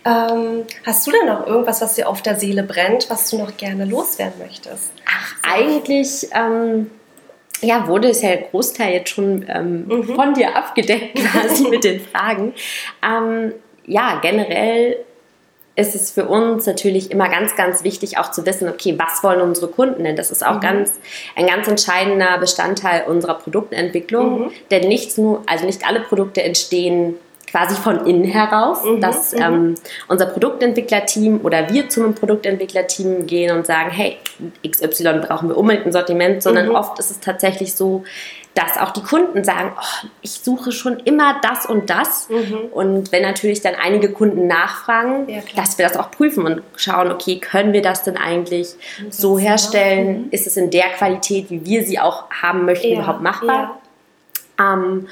Ähm, 0.05 0.65
hast 0.85 1.05
du 1.07 1.11
denn 1.11 1.27
noch 1.27 1.47
irgendwas, 1.47 1.81
was 1.81 1.95
dir 1.95 2.09
auf 2.09 2.23
der 2.23 2.37
Seele 2.37 2.63
brennt, 2.63 3.11
was 3.11 3.29
du 3.31 3.39
noch 3.39 3.57
gerne 3.57 3.85
loswerden 3.85 4.39
möchtest? 4.39 4.93
Ach, 5.05 5.35
eigentlich 5.43 6.29
ähm, 6.33 6.91
ja, 7.63 7.87
wurde 7.89 8.09
es 8.09 8.23
ja 8.23 8.29
der 8.31 8.43
Großteil 8.43 8.93
jetzt 8.93 9.11
schon 9.11 9.45
ähm, 9.49 9.87
Mhm. 9.89 10.15
von 10.15 10.35
dir 10.35 10.57
abgedeckt 10.57 11.17
quasi 11.33 11.69
mit 11.69 11.85
den 11.85 12.01
Fragen. 12.01 12.53
Ähm, 13.07 13.53
ja, 13.87 14.19
generell 14.21 14.97
ist 15.79 15.95
es 15.95 16.11
für 16.11 16.25
uns 16.27 16.65
natürlich 16.67 17.11
immer 17.11 17.29
ganz, 17.29 17.55
ganz 17.55 17.85
wichtig, 17.85 18.17
auch 18.17 18.31
zu 18.31 18.47
wissen, 18.47 18.67
okay, 18.69 18.95
was 18.99 19.23
wollen 19.23 19.43
unsere 19.43 19.69
Kunden 19.69 20.05
denn? 20.05 20.17
Das 20.17 20.31
ist 20.31 20.45
auch 20.45 20.55
Mhm. 20.57 20.61
ganz, 20.61 20.93
ein 21.37 21.47
ganz 21.47 21.69
entscheidender 21.69 22.39
Bestandteil 22.39 23.05
unserer 23.07 23.35
Produktentwicklung. 23.35 24.41
Mhm. 24.47 24.51
Denn 24.71 24.89
nichts 24.89 25.19
nur, 25.19 25.43
also 25.47 25.67
nicht 25.67 25.87
alle 25.87 26.01
Produkte 26.01 26.43
entstehen 26.43 27.17
quasi 27.47 27.77
von 27.77 28.07
innen 28.07 28.25
heraus, 28.25 28.83
Mhm, 28.85 29.01
dass 29.01 29.33
mhm. 29.33 29.43
ähm, 29.43 29.75
unser 30.09 30.27
Produktentwicklerteam 30.27 31.41
oder 31.43 31.71
wir 31.71 31.89
zum 31.89 32.15
Produktentwicklerteam 32.15 33.27
gehen 33.27 33.57
und 33.57 33.67
sagen, 33.67 33.91
hey, 33.91 34.19
XY 34.69 35.21
brauchen 35.27 35.49
wir 35.49 35.57
unbedingt 35.57 35.87
ein 35.87 35.93
Sortiment, 35.93 36.43
sondern 36.43 36.69
Mhm. 36.69 36.75
oft 36.75 36.99
ist 36.99 37.11
es 37.11 37.21
tatsächlich 37.21 37.75
so, 37.75 38.05
dass 38.55 38.79
auch 38.79 38.91
die 38.91 39.03
Kunden 39.03 39.45
sagen, 39.45 39.73
oh, 39.77 40.07
ich 40.23 40.33
suche 40.33 40.73
schon 40.73 40.99
immer 41.01 41.37
das 41.43 41.67
und 41.67 41.91
das. 41.91 42.29
Mhm. 42.31 42.59
Und 42.73 43.13
wenn 43.13 43.23
natürlich 43.23 43.61
dann 43.61 43.75
einige 43.75 44.11
Kunden 44.11 44.47
nachfragen, 44.47 45.29
Ja, 45.29 45.41
dass 45.55 45.77
wir 45.77 45.87
das 45.87 45.97
auch 45.97 46.11
prüfen 46.11 46.45
und 46.47 46.63
schauen, 46.75 47.13
okay, 47.13 47.39
können 47.39 47.75
wir 47.75 47.83
das 47.83 48.03
denn 48.03 48.17
eigentlich 48.17 48.69
so 49.11 49.37
ja. 49.39 49.51
herstellen? 49.51 50.23
Mhm. 50.23 50.29
Ist 50.31 50.47
es 50.47 50.57
in 50.57 50.71
der 50.71 50.89
Qualität, 50.97 51.51
wie 51.51 51.65
wir 51.67 51.85
sie 51.85 51.99
auch 52.01 52.31
haben 52.31 52.65
möchten, 52.65 52.93
überhaupt 52.95 53.21
machbar? 53.21 53.79
Ähm, 54.59 55.07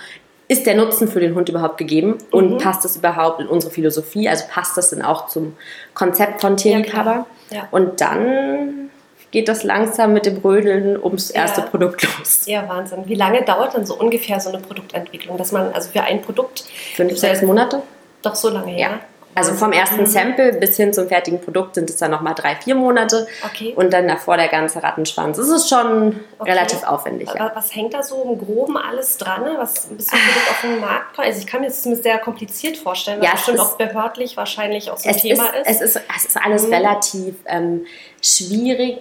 ist 0.48 0.66
der 0.66 0.74
Nutzen 0.74 1.08
für 1.08 1.20
den 1.20 1.34
Hund 1.34 1.48
überhaupt 1.48 1.78
gegeben 1.78 2.18
und 2.30 2.52
Mhm. 2.54 2.58
passt 2.58 2.84
das 2.84 2.96
überhaupt 2.96 3.40
in 3.40 3.46
unsere 3.48 3.72
Philosophie? 3.72 4.28
Also 4.28 4.44
passt 4.50 4.76
das 4.76 4.90
denn 4.90 5.02
auch 5.02 5.28
zum 5.28 5.56
Konzept 5.94 6.40
von 6.42 6.56
Tierliebhaber? 6.56 7.26
Ja, 7.50 7.56
ja. 7.56 7.68
Und 7.70 8.00
dann 8.00 8.90
geht 9.30 9.48
das 9.48 9.64
langsam 9.64 10.12
mit 10.12 10.26
dem 10.26 10.36
Rödeln 10.38 10.96
ums 11.02 11.30
erste 11.30 11.62
Ja. 11.62 11.66
Produkt 11.66 12.02
los. 12.18 12.42
Ja, 12.46 12.68
Wahnsinn. 12.68 13.02
Wie 13.06 13.14
lange 13.14 13.42
dauert 13.42 13.74
denn 13.74 13.84
so 13.86 13.94
ungefähr 13.98 14.38
so 14.38 14.50
eine 14.50 14.58
Produktentwicklung? 14.58 15.36
Dass 15.38 15.50
man, 15.50 15.72
also 15.72 15.90
für 15.90 16.02
ein 16.02 16.22
Produkt, 16.22 16.64
Fünf, 16.94 17.16
sechs 17.18 17.42
Monate? 17.42 17.82
doch 18.22 18.34
so 18.36 18.48
lange, 18.48 18.78
ja? 18.78 19.00
Also 19.34 19.54
vom 19.54 19.72
ersten 19.72 20.02
Mhm. 20.02 20.06
Sample 20.06 20.52
bis 20.54 20.76
hin 20.76 20.92
zum 20.92 21.08
fertigen 21.08 21.40
Produkt 21.40 21.74
sind 21.74 21.90
es 21.90 21.96
dann 21.96 22.10
nochmal 22.10 22.34
drei, 22.34 22.56
vier 22.56 22.74
Monate. 22.74 23.26
Okay. 23.44 23.72
Und 23.76 23.92
dann 23.92 24.06
davor 24.08 24.36
der 24.36 24.48
ganze 24.48 24.82
Rattenschwanz. 24.82 25.38
Es 25.38 25.48
ist 25.48 25.68
schon 25.68 26.20
Okay. 26.38 26.50
relativ 26.52 26.82
aufwendig. 26.84 27.28
Ja. 27.34 27.40
Aber 27.46 27.56
was 27.56 27.74
hängt 27.74 27.94
da 27.94 28.02
so 28.02 28.22
im 28.22 28.38
Groben 28.38 28.76
alles 28.76 29.16
dran, 29.18 29.42
ne? 29.42 29.54
was 29.58 29.86
bis 29.86 30.06
zum 30.06 30.18
Produkt 30.18 30.50
auf 30.50 30.60
den 30.62 30.80
Markt 30.80 31.16
kommt? 31.16 31.26
Also 31.28 31.38
ich 31.40 31.46
kann 31.46 31.60
mir 31.60 31.66
das 31.68 31.82
zumindest 31.82 32.04
sehr 32.04 32.18
kompliziert 32.18 32.76
vorstellen, 32.76 33.18
weil 33.20 33.24
Ja, 33.26 33.32
es 33.34 33.40
es 33.40 33.46
bestimmt 33.46 33.58
ist- 33.66 33.72
auch 33.72 33.76
behördlich 33.78 34.36
wahrscheinlich 34.36 34.90
auch 34.90 34.98
so 34.98 35.08
ein 35.08 35.16
Thema 35.16 35.46
ist, 35.46 35.68
ist. 35.68 35.80
Es 35.80 35.96
ist, 35.96 36.02
es 36.16 36.24
ist 36.26 36.36
alles 36.36 36.66
Mhm. 36.66 36.74
relativ 36.74 37.34
ähm, 37.46 37.86
schwierig 38.22 38.98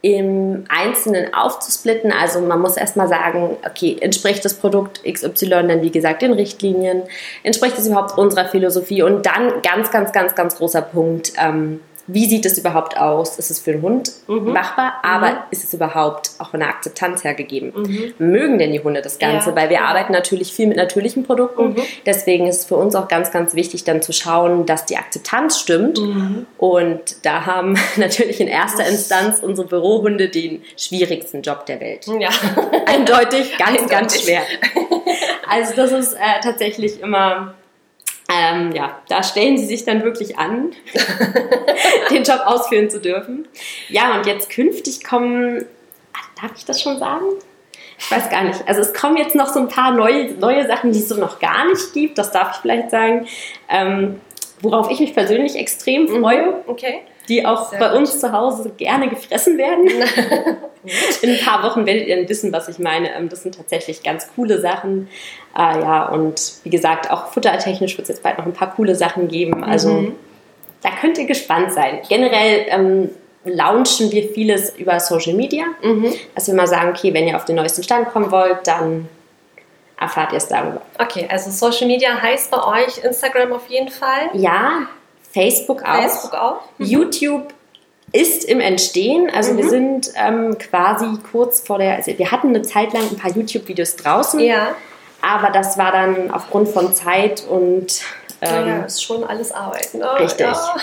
im 0.00 0.64
Einzelnen 0.68 1.34
aufzusplitten. 1.34 2.12
Also 2.12 2.40
man 2.40 2.60
muss 2.60 2.76
erstmal 2.76 3.08
sagen, 3.08 3.56
okay, 3.66 3.96
entspricht 4.00 4.44
das 4.44 4.54
Produkt 4.54 5.02
XY 5.04 5.48
dann 5.48 5.82
wie 5.82 5.90
gesagt 5.90 6.22
den 6.22 6.32
Richtlinien, 6.32 7.02
entspricht 7.42 7.78
es 7.78 7.86
überhaupt 7.86 8.16
unserer 8.16 8.46
Philosophie 8.46 9.02
und 9.02 9.26
dann 9.26 9.60
ganz, 9.62 9.90
ganz, 9.90 10.12
ganz, 10.12 10.34
ganz 10.34 10.56
großer 10.56 10.82
Punkt, 10.82 11.32
ähm, 11.38 11.80
wie 12.08 12.26
sieht 12.26 12.44
es 12.46 12.58
überhaupt 12.58 12.96
aus? 12.98 13.38
Ist 13.38 13.50
es 13.50 13.60
für 13.60 13.72
den 13.72 13.82
Hund 13.82 14.10
Mhm. 14.26 14.52
machbar, 14.52 14.94
aber 15.02 15.30
Mhm. 15.30 15.36
ist 15.50 15.62
es 15.64 15.72
überhaupt 15.74 16.30
auch 16.38 16.50
von 16.50 16.60
der 16.60 16.68
Akzeptanz 16.70 17.22
her 17.22 17.34
gegeben? 17.34 17.72
Mhm. 17.76 18.14
Mögen 18.18 18.58
denn 18.58 18.72
die 18.72 18.80
Hunde 18.82 19.00
das 19.02 19.18
Ganze? 19.18 19.50
Ja, 19.50 19.56
Weil 19.56 19.70
wir 19.70 19.82
arbeiten 19.82 20.12
natürlich 20.12 20.52
viel 20.52 20.66
mit 20.66 20.76
natürlichen 20.76 21.24
Produkten. 21.24 21.74
Mhm. 21.74 21.76
Deswegen 22.06 22.46
ist 22.46 22.56
es 22.60 22.64
für 22.64 22.76
uns 22.76 22.94
auch 22.96 23.08
ganz, 23.08 23.30
ganz 23.30 23.54
wichtig, 23.54 23.84
dann 23.84 24.02
zu 24.02 24.12
schauen, 24.12 24.66
dass 24.66 24.84
die 24.86 24.96
Akzeptanz 24.96 25.58
stimmt. 25.58 25.98
Mhm. 26.00 26.46
Und 26.58 27.24
da 27.24 27.46
haben 27.46 27.76
natürlich 27.96 28.40
in 28.40 28.48
erster 28.48 28.86
Instanz 28.86 29.40
unsere 29.40 29.68
Bürohunde 29.68 30.28
den 30.28 30.62
schwierigsten 30.76 31.42
Job 31.42 31.66
der 31.66 31.80
Welt. 31.80 32.06
Ja. 32.18 32.30
Eindeutig, 32.86 33.56
ganz, 33.58 33.78
ganz 33.88 34.14
Eindeutig. 34.14 34.22
schwer. 34.24 34.42
Also 35.50 35.72
das 35.74 35.92
ist 35.92 36.12
äh, 36.12 36.18
tatsächlich 36.42 37.00
immer 37.00 37.54
ähm, 38.30 38.72
ja, 38.72 39.00
da 39.08 39.22
stellen 39.22 39.56
sie 39.56 39.66
sich 39.66 39.84
dann 39.84 40.02
wirklich 40.02 40.38
an, 40.38 40.72
den 42.10 42.22
Job 42.24 42.42
ausführen 42.44 42.90
zu 42.90 43.00
dürfen. 43.00 43.48
Ja, 43.88 44.16
und 44.16 44.26
jetzt 44.26 44.50
künftig 44.50 45.02
kommen, 45.02 45.64
darf 46.40 46.52
ich 46.56 46.64
das 46.64 46.82
schon 46.82 46.98
sagen? 46.98 47.24
Ich 47.98 48.10
weiß 48.10 48.30
gar 48.30 48.44
nicht. 48.44 48.66
Also 48.68 48.80
es 48.80 48.94
kommen 48.94 49.16
jetzt 49.16 49.34
noch 49.34 49.48
so 49.48 49.58
ein 49.58 49.68
paar 49.68 49.92
neue, 49.92 50.32
neue 50.34 50.66
Sachen, 50.66 50.92
die 50.92 51.00
es 51.00 51.08
so 51.08 51.16
noch 51.16 51.40
gar 51.40 51.66
nicht 51.66 51.92
gibt. 51.94 52.16
Das 52.18 52.30
darf 52.30 52.52
ich 52.54 52.60
vielleicht 52.60 52.90
sagen. 52.90 53.26
Ähm, 53.68 54.20
worauf 54.60 54.90
ich 54.90 55.00
mich 55.00 55.14
persönlich 55.14 55.56
extrem 55.56 56.02
mhm. 56.02 56.20
freue. 56.20 56.64
Okay. 56.66 57.00
Die 57.28 57.44
auch 57.44 57.70
Sehr 57.70 57.78
bei 57.78 57.88
gut. 57.90 57.98
uns 57.98 58.20
zu 58.20 58.32
Hause 58.32 58.70
gerne 58.76 59.08
gefressen 59.08 59.58
werden. 59.58 59.88
In 61.22 61.30
ein 61.30 61.40
paar 61.44 61.62
Wochen 61.62 61.86
werdet 61.86 62.06
ihr 62.06 62.28
wissen, 62.28 62.52
was 62.52 62.68
ich 62.68 62.78
meine. 62.78 63.14
Ähm, 63.14 63.28
das 63.28 63.42
sind 63.42 63.56
tatsächlich 63.56 64.02
ganz 64.02 64.28
coole 64.34 64.60
Sachen. 64.60 65.08
Äh, 65.56 65.80
ja, 65.80 66.06
und 66.06 66.40
wie 66.62 66.70
gesagt, 66.70 67.10
auch 67.10 67.26
futtertechnisch 67.28 67.96
wird 67.96 68.08
es 68.08 68.16
jetzt 68.16 68.22
bald 68.22 68.38
noch 68.38 68.46
ein 68.46 68.52
paar 68.52 68.74
coole 68.74 68.94
Sachen 68.94 69.28
geben. 69.28 69.64
Also 69.64 69.90
mhm. 69.90 70.16
da 70.82 70.90
könnt 71.00 71.18
ihr 71.18 71.26
gespannt 71.26 71.72
sein. 71.72 72.00
Generell 72.08 72.66
ähm, 72.68 73.10
launchen 73.44 74.10
wir 74.12 74.28
vieles 74.30 74.76
über 74.76 75.00
Social 75.00 75.34
Media, 75.34 75.64
mhm. 75.82 76.12
dass 76.34 76.46
wir 76.46 76.54
mal 76.54 76.66
sagen, 76.66 76.90
okay, 76.90 77.12
wenn 77.14 77.26
ihr 77.26 77.36
auf 77.36 77.44
den 77.44 77.56
neuesten 77.56 77.82
Stand 77.82 78.10
kommen 78.10 78.30
wollt, 78.30 78.66
dann 78.66 79.08
erfahrt 79.98 80.32
ihr 80.32 80.38
es 80.38 80.46
darüber. 80.46 80.82
Okay, 80.98 81.26
also 81.28 81.50
Social 81.50 81.86
Media 81.86 82.20
heißt 82.20 82.50
bei 82.50 82.84
euch 82.84 83.02
Instagram 83.02 83.52
auf 83.52 83.66
jeden 83.68 83.88
Fall? 83.88 84.30
Ja, 84.32 84.86
Facebook 85.32 85.82
auch. 85.82 85.94
Facebook 85.94 86.34
auch. 86.34 86.60
Mhm. 86.78 86.86
YouTube 86.86 87.54
ist 88.12 88.44
im 88.44 88.60
Entstehen. 88.60 89.30
Also 89.34 89.52
mhm. 89.52 89.58
wir 89.58 89.68
sind 89.68 90.10
ähm, 90.16 90.56
quasi 90.58 91.06
kurz 91.30 91.60
vor 91.60 91.78
der, 91.78 91.96
also 91.96 92.16
wir 92.16 92.30
hatten 92.30 92.48
eine 92.48 92.62
Zeit 92.62 92.92
lang 92.92 93.02
ein 93.10 93.16
paar 93.16 93.30
YouTube-Videos 93.30 93.96
draußen. 93.96 94.40
Ja. 94.40 94.74
Aber 95.20 95.50
das 95.50 95.76
war 95.76 95.92
dann 95.92 96.30
aufgrund 96.30 96.68
von 96.68 96.94
Zeit 96.94 97.44
und 97.48 98.02
ähm, 98.40 98.68
ja, 98.68 98.84
ist 98.84 99.02
schon 99.02 99.24
alles 99.24 99.52
Arbeit. 99.52 99.94
Ne? 99.94 100.08
Richtig. 100.20 100.46
Ja. 100.46 100.76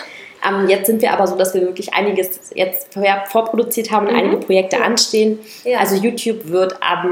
Ähm, 0.48 0.68
jetzt 0.68 0.88
sind 0.88 1.02
wir 1.02 1.14
aber 1.14 1.26
so, 1.26 1.36
dass 1.36 1.54
wir 1.54 1.62
wirklich 1.62 1.94
einiges 1.94 2.52
jetzt 2.54 2.90
vorproduziert 3.28 3.92
haben 3.92 4.08
und 4.08 4.14
mhm. 4.14 4.20
einige 4.20 4.38
Projekte 4.38 4.82
anstehen. 4.82 5.40
Ja. 5.64 5.80
Also 5.80 5.96
YouTube 5.96 6.50
wird 6.50 6.84
ab, 6.84 7.06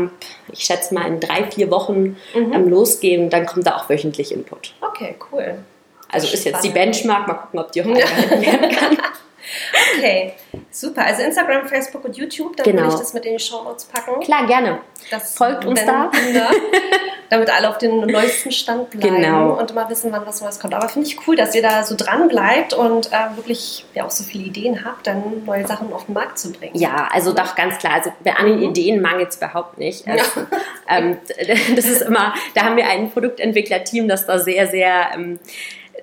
ich 0.52 0.60
schätze 0.60 0.93
mal, 0.93 1.08
in 1.08 1.19
drei, 1.19 1.46
vier 1.46 1.72
Wochen 1.72 2.17
mhm. 2.36 2.54
ähm, 2.54 2.69
losgehen. 2.69 3.30
Dann 3.30 3.46
kommt 3.46 3.65
da 3.65 3.78
auch 3.78 3.89
wöchentlich 3.89 4.32
Input. 4.32 4.74
Okay, 4.82 5.15
cool. 5.32 5.60
Also 6.13 6.28
Spannend. 6.28 6.34
ist 6.34 6.45
jetzt 6.45 6.63
die 6.63 6.69
Benchmark. 6.69 7.28
Mal 7.28 7.34
gucken, 7.34 7.60
ob 7.60 7.71
die 7.71 7.82
auch 7.82 7.88
eingehalten 7.88 8.41
werden 8.41 8.69
kann. 8.76 8.97
Okay, 9.97 10.34
super. 10.71 11.06
Also 11.06 11.23
Instagram, 11.23 11.67
Facebook 11.67 12.06
und 12.06 12.15
YouTube, 12.17 12.56
dann 12.58 12.65
genau. 12.65 12.84
will 12.84 12.89
ich 12.89 12.95
das 12.95 13.13
mit 13.13 13.26
in 13.26 13.34
die 13.38 13.43
Show 13.43 13.63
Notes 13.63 13.86
packen. 13.86 14.19
Klar, 14.21 14.47
gerne. 14.47 14.80
Das 15.12 15.36
Folgt 15.36 15.65
uns 15.65 15.84
da. 15.86 16.12
Damit 17.30 17.49
alle 17.49 17.69
auf 17.69 17.80
dem 17.80 18.02
neuesten 18.02 18.52
Stand 18.52 18.91
bleiben 18.91 19.15
genau. 19.15 19.54
und 19.54 19.71
immer 19.71 19.89
wissen, 19.89 20.12
wann 20.12 20.23
was 20.26 20.41
Neues 20.41 20.60
kommt. 20.60 20.76
Aber 20.76 20.88
finde 20.88 21.08
ich 21.08 21.28
cool, 21.28 21.36
dass 21.36 21.56
ihr 21.56 21.63
da 21.63 21.84
so 21.84 21.95
dran 21.95 22.28
bleibt 22.28 22.73
und 22.73 23.12
äh, 23.12 23.36
wirklich 23.36 23.86
ja 23.95 24.06
auch 24.06 24.12
so 24.12 24.23
viele 24.23 24.43
Ideen 24.43 24.86
habt, 24.86 25.08
dann 25.08 25.43
neue 25.43 25.65
Sachen 25.65 25.91
auf 25.93 26.06
den 26.06 26.13
Markt 26.13 26.38
zu 26.38 26.52
bringen. 26.52 26.76
Ja, 26.76 27.08
also 27.12 27.34
doch 27.34 27.56
ganz 27.56 27.80
klar. 27.80 27.93
Also 27.93 28.12
an 28.38 28.45
den 28.45 28.58
mhm. 28.58 28.69
Ideen 28.69 29.02
mangelt 29.02 29.30
es 29.30 29.38
überhaupt 29.38 29.80
nicht. 29.80 30.08
Also, 30.08 30.41
ja. 30.41 30.47
ähm, 30.88 31.17
das 31.76 31.86
ist 31.86 32.04
immer, 32.04 32.36
da 32.54 32.65
haben 32.65 32.78
wir 32.78 32.88
ein 32.88 33.10
Produktentwicklerteam, 33.10 34.08
das 34.08 34.28
da 34.28 34.38
sehr, 34.38 34.67
sehr 34.67 35.08
ähm, 35.15 35.39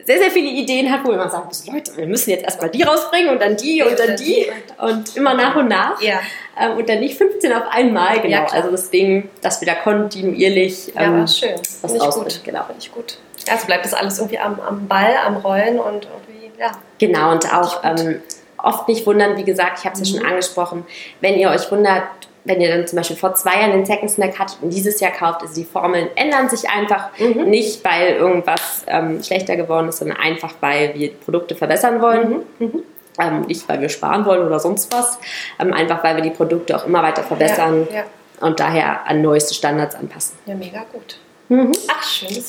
sehr, 0.04 0.18
sehr 0.18 0.30
viele 0.30 0.48
Ideen 0.48 0.90
hat, 0.90 1.04
wo 1.04 1.12
man 1.12 1.30
sagt, 1.30 1.66
Leute, 1.66 1.96
wir 1.96 2.06
müssen 2.06 2.30
jetzt 2.30 2.44
erstmal 2.44 2.70
die 2.70 2.82
rausbringen 2.82 3.30
und 3.30 3.40
dann 3.40 3.56
die 3.56 3.82
und 3.82 3.98
dann 3.98 4.16
die 4.16 4.46
und 4.78 5.16
immer 5.16 5.34
nach 5.34 5.56
und 5.56 5.68
nach. 5.68 6.00
Ja. 6.00 6.20
Ähm, 6.60 6.78
und 6.78 6.88
dann 6.88 7.00
nicht 7.00 7.16
15 7.16 7.52
auf 7.52 7.64
einmal, 7.70 8.20
genau. 8.20 8.28
Ja, 8.28 8.46
also 8.46 8.70
deswegen, 8.70 9.30
dass 9.40 9.60
wir 9.60 9.66
da 9.66 9.74
kontinuierlich 9.74 10.92
ähm, 10.96 11.18
ja, 11.20 11.26
schön. 11.26 11.54
was 11.82 12.00
rausbringen. 12.00 12.40
Genau, 12.44 12.64
finde 12.64 12.80
ich 12.80 12.92
gut. 12.92 13.18
Ja, 13.46 13.56
so 13.56 13.66
bleibt 13.66 13.84
das 13.84 13.94
alles 13.94 14.18
irgendwie 14.18 14.38
am, 14.38 14.60
am 14.60 14.86
Ball, 14.86 15.14
am 15.24 15.36
Rollen 15.36 15.78
und 15.78 16.06
irgendwie, 16.06 16.50
ja. 16.58 16.72
Genau, 16.98 17.32
und 17.32 17.52
auch 17.52 17.82
ähm, 17.84 18.20
oft 18.58 18.88
nicht 18.88 19.06
wundern, 19.06 19.36
wie 19.36 19.44
gesagt, 19.44 19.78
ich 19.80 19.84
habe 19.84 19.94
es 19.94 20.00
mhm. 20.00 20.04
ja 20.04 20.10
schon 20.12 20.22
mhm. 20.22 20.30
angesprochen, 20.30 20.86
wenn 21.20 21.38
ihr 21.38 21.50
euch 21.50 21.70
wundert, 21.70 22.04
wenn 22.44 22.60
ihr 22.60 22.74
dann 22.74 22.86
zum 22.86 22.96
Beispiel 22.96 23.16
vor 23.16 23.34
zwei 23.34 23.60
Jahren 23.60 23.72
den 23.72 23.84
Second 23.84 24.10
Snack 24.10 24.38
hattet 24.38 24.58
und 24.62 24.70
dieses 24.70 25.00
Jahr 25.00 25.12
kauft, 25.12 25.42
also 25.42 25.54
die 25.54 25.64
Formeln 25.64 26.08
ändern 26.16 26.48
sich 26.48 26.68
einfach 26.68 27.10
mhm. 27.18 27.44
nicht, 27.50 27.84
weil 27.84 28.14
irgendwas 28.14 28.84
ähm, 28.86 29.22
schlechter 29.22 29.56
geworden 29.56 29.88
ist, 29.88 29.98
sondern 29.98 30.18
einfach, 30.18 30.54
weil 30.60 30.94
wir 30.94 31.12
Produkte 31.12 31.54
verbessern 31.54 32.00
wollen. 32.00 32.44
Mhm. 32.58 32.66
Mhm. 32.66 32.82
Ähm, 33.18 33.40
nicht, 33.42 33.68
weil 33.68 33.80
wir 33.80 33.88
sparen 33.88 34.24
wollen 34.24 34.46
oder 34.46 34.60
sonst 34.60 34.92
was, 34.92 35.18
ähm, 35.58 35.72
einfach 35.72 36.02
weil 36.02 36.16
wir 36.16 36.22
die 36.22 36.30
Produkte 36.30 36.76
auch 36.76 36.86
immer 36.86 37.02
weiter 37.02 37.22
verbessern 37.22 37.86
ja, 37.90 37.98
ja. 37.98 38.04
und 38.40 38.60
daher 38.60 39.06
an 39.06 39.20
neueste 39.20 39.52
Standards 39.52 39.94
anpassen. 39.94 40.38
Ja, 40.46 40.54
mega 40.54 40.84
gut. 40.92 41.18
Mhm. 41.48 41.72
Ach, 41.88 42.02
schön. 42.02 42.42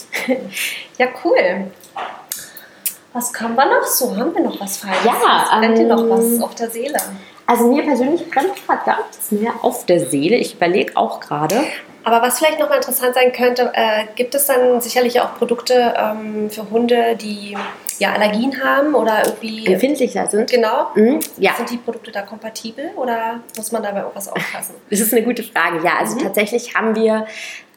ja, 0.97 1.07
cool. 1.25 1.71
Was 3.13 3.33
kann 3.33 3.55
wir 3.55 3.65
noch 3.65 3.85
so? 3.85 4.15
Haben 4.15 4.33
wir 4.33 4.43
noch 4.43 4.61
was 4.61 4.77
Feines? 4.77 5.03
Ja, 5.03 5.59
brennt 5.59 5.77
dir 5.77 5.87
noch 5.87 6.07
was 6.07 6.23
ähm, 6.23 6.43
auf 6.43 6.55
der 6.55 6.69
Seele? 6.69 6.97
Also 7.51 7.67
mir 7.67 7.83
persönlich 7.83 8.29
brennt 8.31 8.65
gerade 8.65 8.85
gar 8.85 9.05
nichts 9.07 9.29
mehr 9.29 9.51
auf 9.61 9.85
der 9.85 9.99
Seele. 9.99 10.37
Ich 10.37 10.53
überlege 10.53 10.95
auch 10.95 11.19
gerade. 11.19 11.61
Aber 12.05 12.21
was 12.21 12.39
vielleicht 12.39 12.59
nochmal 12.59 12.77
interessant 12.77 13.13
sein 13.13 13.33
könnte, 13.33 13.73
äh, 13.73 14.05
gibt 14.15 14.33
es 14.35 14.45
dann 14.45 14.79
sicherlich 14.79 15.19
auch 15.19 15.35
Produkte 15.35 15.93
ähm, 15.97 16.49
für 16.49 16.69
Hunde, 16.69 17.17
die 17.17 17.57
ja 17.99 18.13
Allergien 18.13 18.63
haben 18.63 18.95
oder 18.95 19.25
irgendwie 19.25 19.67
empfindlicher 19.67 20.27
sind? 20.27 20.49
Genau. 20.49 20.91
Mhm, 20.95 21.19
ja. 21.39 21.53
Sind 21.57 21.71
die 21.71 21.77
Produkte 21.77 22.11
da 22.11 22.21
kompatibel 22.21 22.91
oder 22.95 23.41
muss 23.57 23.73
man 23.73 23.83
dabei 23.83 24.05
auch 24.05 24.15
was 24.15 24.29
aufpassen? 24.29 24.75
Das 24.89 25.01
ist 25.01 25.13
eine 25.13 25.23
gute 25.23 25.43
Frage. 25.43 25.83
Ja, 25.83 25.97
also 25.99 26.15
mhm. 26.15 26.19
tatsächlich 26.19 26.73
haben 26.73 26.95
wir 26.95 27.27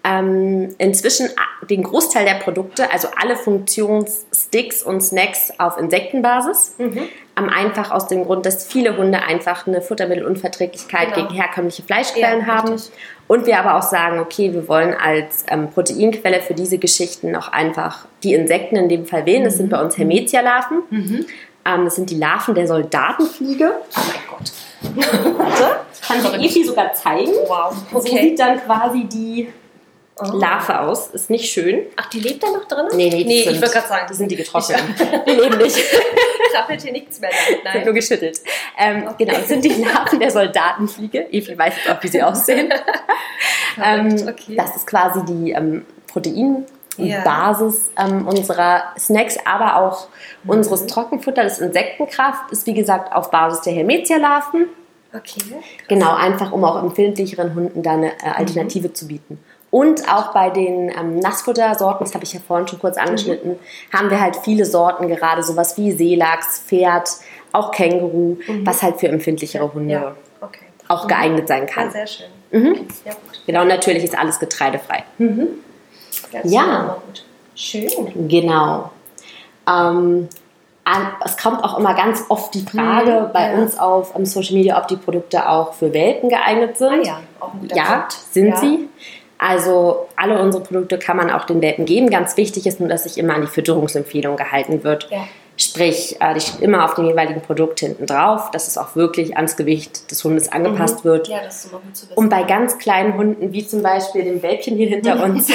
ähm, 0.04 0.74
inzwischen 0.78 1.30
den 1.68 1.82
Großteil 1.82 2.26
der 2.26 2.34
Produkte, 2.34 2.92
also 2.92 3.08
alle 3.16 3.36
Funktionssticks 3.36 4.82
und 4.82 5.00
Snacks 5.00 5.50
auf 5.58 5.78
Insektenbasis. 5.78 6.74
Mhm. 6.78 7.08
Ähm, 7.36 7.48
einfach 7.48 7.90
aus 7.90 8.06
dem 8.06 8.24
Grund, 8.24 8.46
dass 8.46 8.66
viele 8.66 8.96
Hunde 8.96 9.22
einfach 9.22 9.66
eine 9.66 9.80
Futtermittelunverträglichkeit 9.80 11.14
genau. 11.14 11.26
gegen 11.26 11.40
herkömmliche 11.40 11.82
Fleischquellen 11.82 12.40
ja, 12.40 12.46
haben. 12.46 12.72
Richtig. 12.72 12.92
Und 13.26 13.46
wir 13.46 13.58
aber 13.58 13.76
auch 13.76 13.82
sagen, 13.82 14.20
okay, 14.20 14.52
wir 14.52 14.68
wollen 14.68 14.94
als 14.94 15.46
ähm, 15.48 15.70
Proteinquelle 15.70 16.42
für 16.42 16.54
diese 16.54 16.78
Geschichten 16.78 17.34
auch 17.34 17.48
einfach 17.48 18.06
die 18.22 18.34
Insekten 18.34 18.76
in 18.76 18.88
dem 18.90 19.06
Fall 19.06 19.24
wählen. 19.24 19.44
Das 19.44 19.56
sind 19.56 19.70
bei 19.70 19.80
uns 19.80 19.96
Hermetia-Larven. 19.96 20.82
Mhm. 20.90 21.26
Ähm, 21.64 21.84
das 21.86 21.96
sind 21.96 22.10
die 22.10 22.16
Larven 22.16 22.54
der 22.54 22.66
Soldatenfliege. 22.66 23.72
Oh 23.72 24.00
mein 24.06 24.20
Gott. 24.28 24.52
Warte, 25.38 25.76
kann 26.06 26.40
ich 26.40 26.50
Efi 26.50 26.64
sogar 26.64 26.92
zeigen. 26.92 27.32
Wow. 27.46 27.74
Okay. 27.90 28.08
So 28.10 28.16
sieht 28.16 28.38
dann 28.38 28.60
quasi 28.60 29.04
die 29.04 29.48
oh. 30.16 30.36
Larve 30.36 30.80
aus. 30.80 31.08
Ist 31.08 31.30
nicht 31.30 31.50
schön. 31.50 31.86
Ach, 31.96 32.06
die 32.06 32.20
lebt 32.20 32.42
da 32.42 32.50
noch 32.50 32.66
drin? 32.66 32.86
Nee, 32.94 33.10
nee, 33.10 33.24
nee 33.24 33.40
ich 33.40 33.60
würde 33.60 33.72
gerade 33.72 33.88
sagen. 33.88 34.06
Die 34.10 34.14
sind 34.14 34.30
die 34.30 34.36
getroffen. 34.36 34.74
die 35.26 35.30
leben 35.30 35.58
nicht. 35.58 35.76
Krabbelt 36.52 36.82
hier 36.82 36.92
nichts 36.92 37.20
mehr 37.20 37.30
damit, 37.30 37.64
nein. 37.64 37.72
Sind 37.74 37.84
nur 37.84 37.94
geschüttelt. 37.94 38.40
Ähm, 38.78 39.04
okay. 39.08 39.24
Genau, 39.24 39.38
das 39.38 39.48
sind 39.48 39.64
die 39.64 39.82
Larven 39.82 40.20
der 40.20 40.30
Soldatenfliege. 40.30 41.32
Evi 41.32 41.58
weiß 41.58 41.74
jetzt 41.76 41.90
auch, 41.90 42.02
wie 42.02 42.08
sie 42.08 42.22
aussehen. 42.22 42.72
ähm, 43.82 44.14
okay. 44.28 44.56
Das 44.56 44.76
ist 44.76 44.86
quasi 44.86 45.24
die 45.24 45.52
ähm, 45.52 45.84
Protein- 46.06 46.66
ja. 46.96 47.22
Basis 47.22 47.90
ähm, 47.98 48.26
unserer 48.26 48.84
Snacks, 48.98 49.36
aber 49.44 49.76
auch 49.76 50.06
mhm. 50.44 50.50
unseres 50.50 50.86
Trockenfutters. 50.86 51.58
Insektenkraft 51.58 52.50
ist, 52.52 52.66
wie 52.66 52.74
gesagt, 52.74 53.12
auf 53.12 53.30
Basis 53.30 53.62
der 53.62 53.72
Hermetia-Larven. 53.72 54.66
Okay. 55.12 55.40
Genau, 55.88 56.14
einfach 56.14 56.50
um 56.52 56.64
auch 56.64 56.82
empfindlicheren 56.82 57.54
Hunden 57.54 57.82
da 57.82 57.92
eine 57.92 58.12
äh, 58.12 58.30
Alternative 58.34 58.88
mhm. 58.88 58.94
zu 58.94 59.08
bieten. 59.08 59.38
Und 59.74 60.08
auch 60.08 60.32
bei 60.32 60.50
den 60.50 60.88
ähm, 60.88 61.18
Nassfuttersorten, 61.18 62.06
das 62.06 62.14
habe 62.14 62.22
ich 62.22 62.32
ja 62.32 62.38
vorhin 62.38 62.68
schon 62.68 62.78
kurz 62.78 62.96
angeschnitten, 62.96 63.54
mhm. 63.54 63.58
haben 63.92 64.08
wir 64.08 64.20
halt 64.20 64.36
viele 64.36 64.66
Sorten, 64.66 65.08
gerade 65.08 65.42
sowas 65.42 65.76
wie 65.76 65.90
Seelachs, 65.90 66.60
Pferd, 66.60 67.10
auch 67.50 67.72
Känguru, 67.72 68.36
mhm. 68.46 68.64
was 68.64 68.84
halt 68.84 69.00
für 69.00 69.08
empfindlichere 69.08 69.74
Hunde 69.74 69.94
ja. 69.94 70.16
okay. 70.40 70.60
auch 70.86 71.02
mhm. 71.02 71.08
geeignet 71.08 71.48
sein 71.48 71.66
kann. 71.66 71.86
Ja, 71.86 71.90
sehr 71.90 72.06
schön. 72.06 72.26
Mhm. 72.52 72.86
Ja. 73.04 73.14
Genau, 73.46 73.62
und 73.62 73.66
natürlich 73.66 74.04
ist 74.04 74.16
alles 74.16 74.38
getreidefrei. 74.38 75.02
Mhm. 75.18 75.48
Ja, 76.44 76.98
schön. 77.56 78.28
Genau. 78.28 78.92
Ähm, 79.68 80.28
es 81.24 81.36
kommt 81.36 81.64
auch 81.64 81.78
immer 81.80 81.94
ganz 81.94 82.26
oft 82.28 82.54
die 82.54 82.64
Frage 82.64 83.26
mhm, 83.26 83.32
bei 83.32 83.50
ja. 83.50 83.58
uns 83.58 83.76
auf 83.76 84.12
Social 84.22 84.54
Media, 84.54 84.80
ob 84.80 84.86
die 84.86 84.98
Produkte 84.98 85.48
auch 85.48 85.72
für 85.72 85.92
Welpen 85.92 86.28
geeignet 86.28 86.76
sind. 86.76 86.92
Ah 86.92 87.02
ja, 87.02 87.20
auch 87.40 87.54
ein 87.54 87.60
guter 87.62 87.74
ja, 87.74 88.08
sind 88.30 88.50
ja. 88.50 88.56
sie. 88.56 88.88
Also 89.38 90.06
alle 90.16 90.40
unsere 90.40 90.62
Produkte 90.62 90.98
kann 90.98 91.16
man 91.16 91.30
auch 91.30 91.44
den 91.44 91.60
Welpen 91.60 91.84
geben. 91.84 92.10
Ganz 92.10 92.36
wichtig 92.36 92.66
ist 92.66 92.80
nur, 92.80 92.88
dass 92.88 93.04
sich 93.04 93.18
immer 93.18 93.34
an 93.34 93.42
die 93.42 93.46
Fütterungsempfehlung 93.46 94.36
gehalten 94.36 94.84
wird. 94.84 95.08
Ja. 95.10 95.26
Sprich, 95.56 96.16
äh, 96.20 96.34
die 96.34 96.40
steht 96.40 96.60
immer 96.62 96.84
auf 96.84 96.94
dem 96.94 97.04
jeweiligen 97.06 97.40
Produkt 97.40 97.78
hinten 97.78 98.06
drauf, 98.06 98.50
dass 98.50 98.66
es 98.66 98.76
auch 98.76 98.96
wirklich 98.96 99.36
ans 99.36 99.56
Gewicht 99.56 100.10
des 100.10 100.24
Hundes 100.24 100.50
angepasst 100.50 101.04
mhm. 101.04 101.08
wird. 101.08 101.28
Ja, 101.28 101.42
das 101.44 101.64
ist 101.64 101.70
immer 101.70 101.80
gut 101.80 101.96
zu 101.96 102.06
wissen. 102.06 102.18
Und 102.18 102.28
bei 102.28 102.42
ganz 102.42 102.78
kleinen 102.78 103.16
Hunden, 103.16 103.52
wie 103.52 103.64
zum 103.64 103.82
Beispiel 103.82 104.24
dem 104.24 104.42
Welpchen 104.42 104.76
hier 104.76 104.88
hinter 104.88 105.22
uns, 105.22 105.48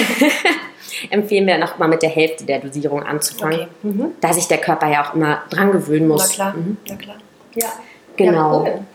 empfehlen 1.10 1.48
wir 1.48 1.58
noch 1.58 1.78
mal 1.80 1.90
mit 1.90 2.02
der 2.02 2.10
Hälfte 2.10 2.46
der 2.46 2.60
Dosierung 2.60 3.04
anzufangen, 3.04 3.62
okay. 3.62 3.68
mhm. 3.82 4.12
da 4.22 4.32
sich 4.32 4.48
der 4.48 4.60
Körper 4.60 4.90
ja 4.90 5.06
auch 5.06 5.16
immer 5.16 5.42
dran 5.50 5.74
gewöhnen 5.74 6.08
muss. 6.08 6.30
Na 6.30 6.34
klar, 6.34 6.54
mhm. 6.54 6.78
na 6.88 6.96
klar. 6.96 7.18
Ja. 7.56 7.68
Genau. 8.16 8.66
Ja, 8.66 8.72
cool. 8.72 8.86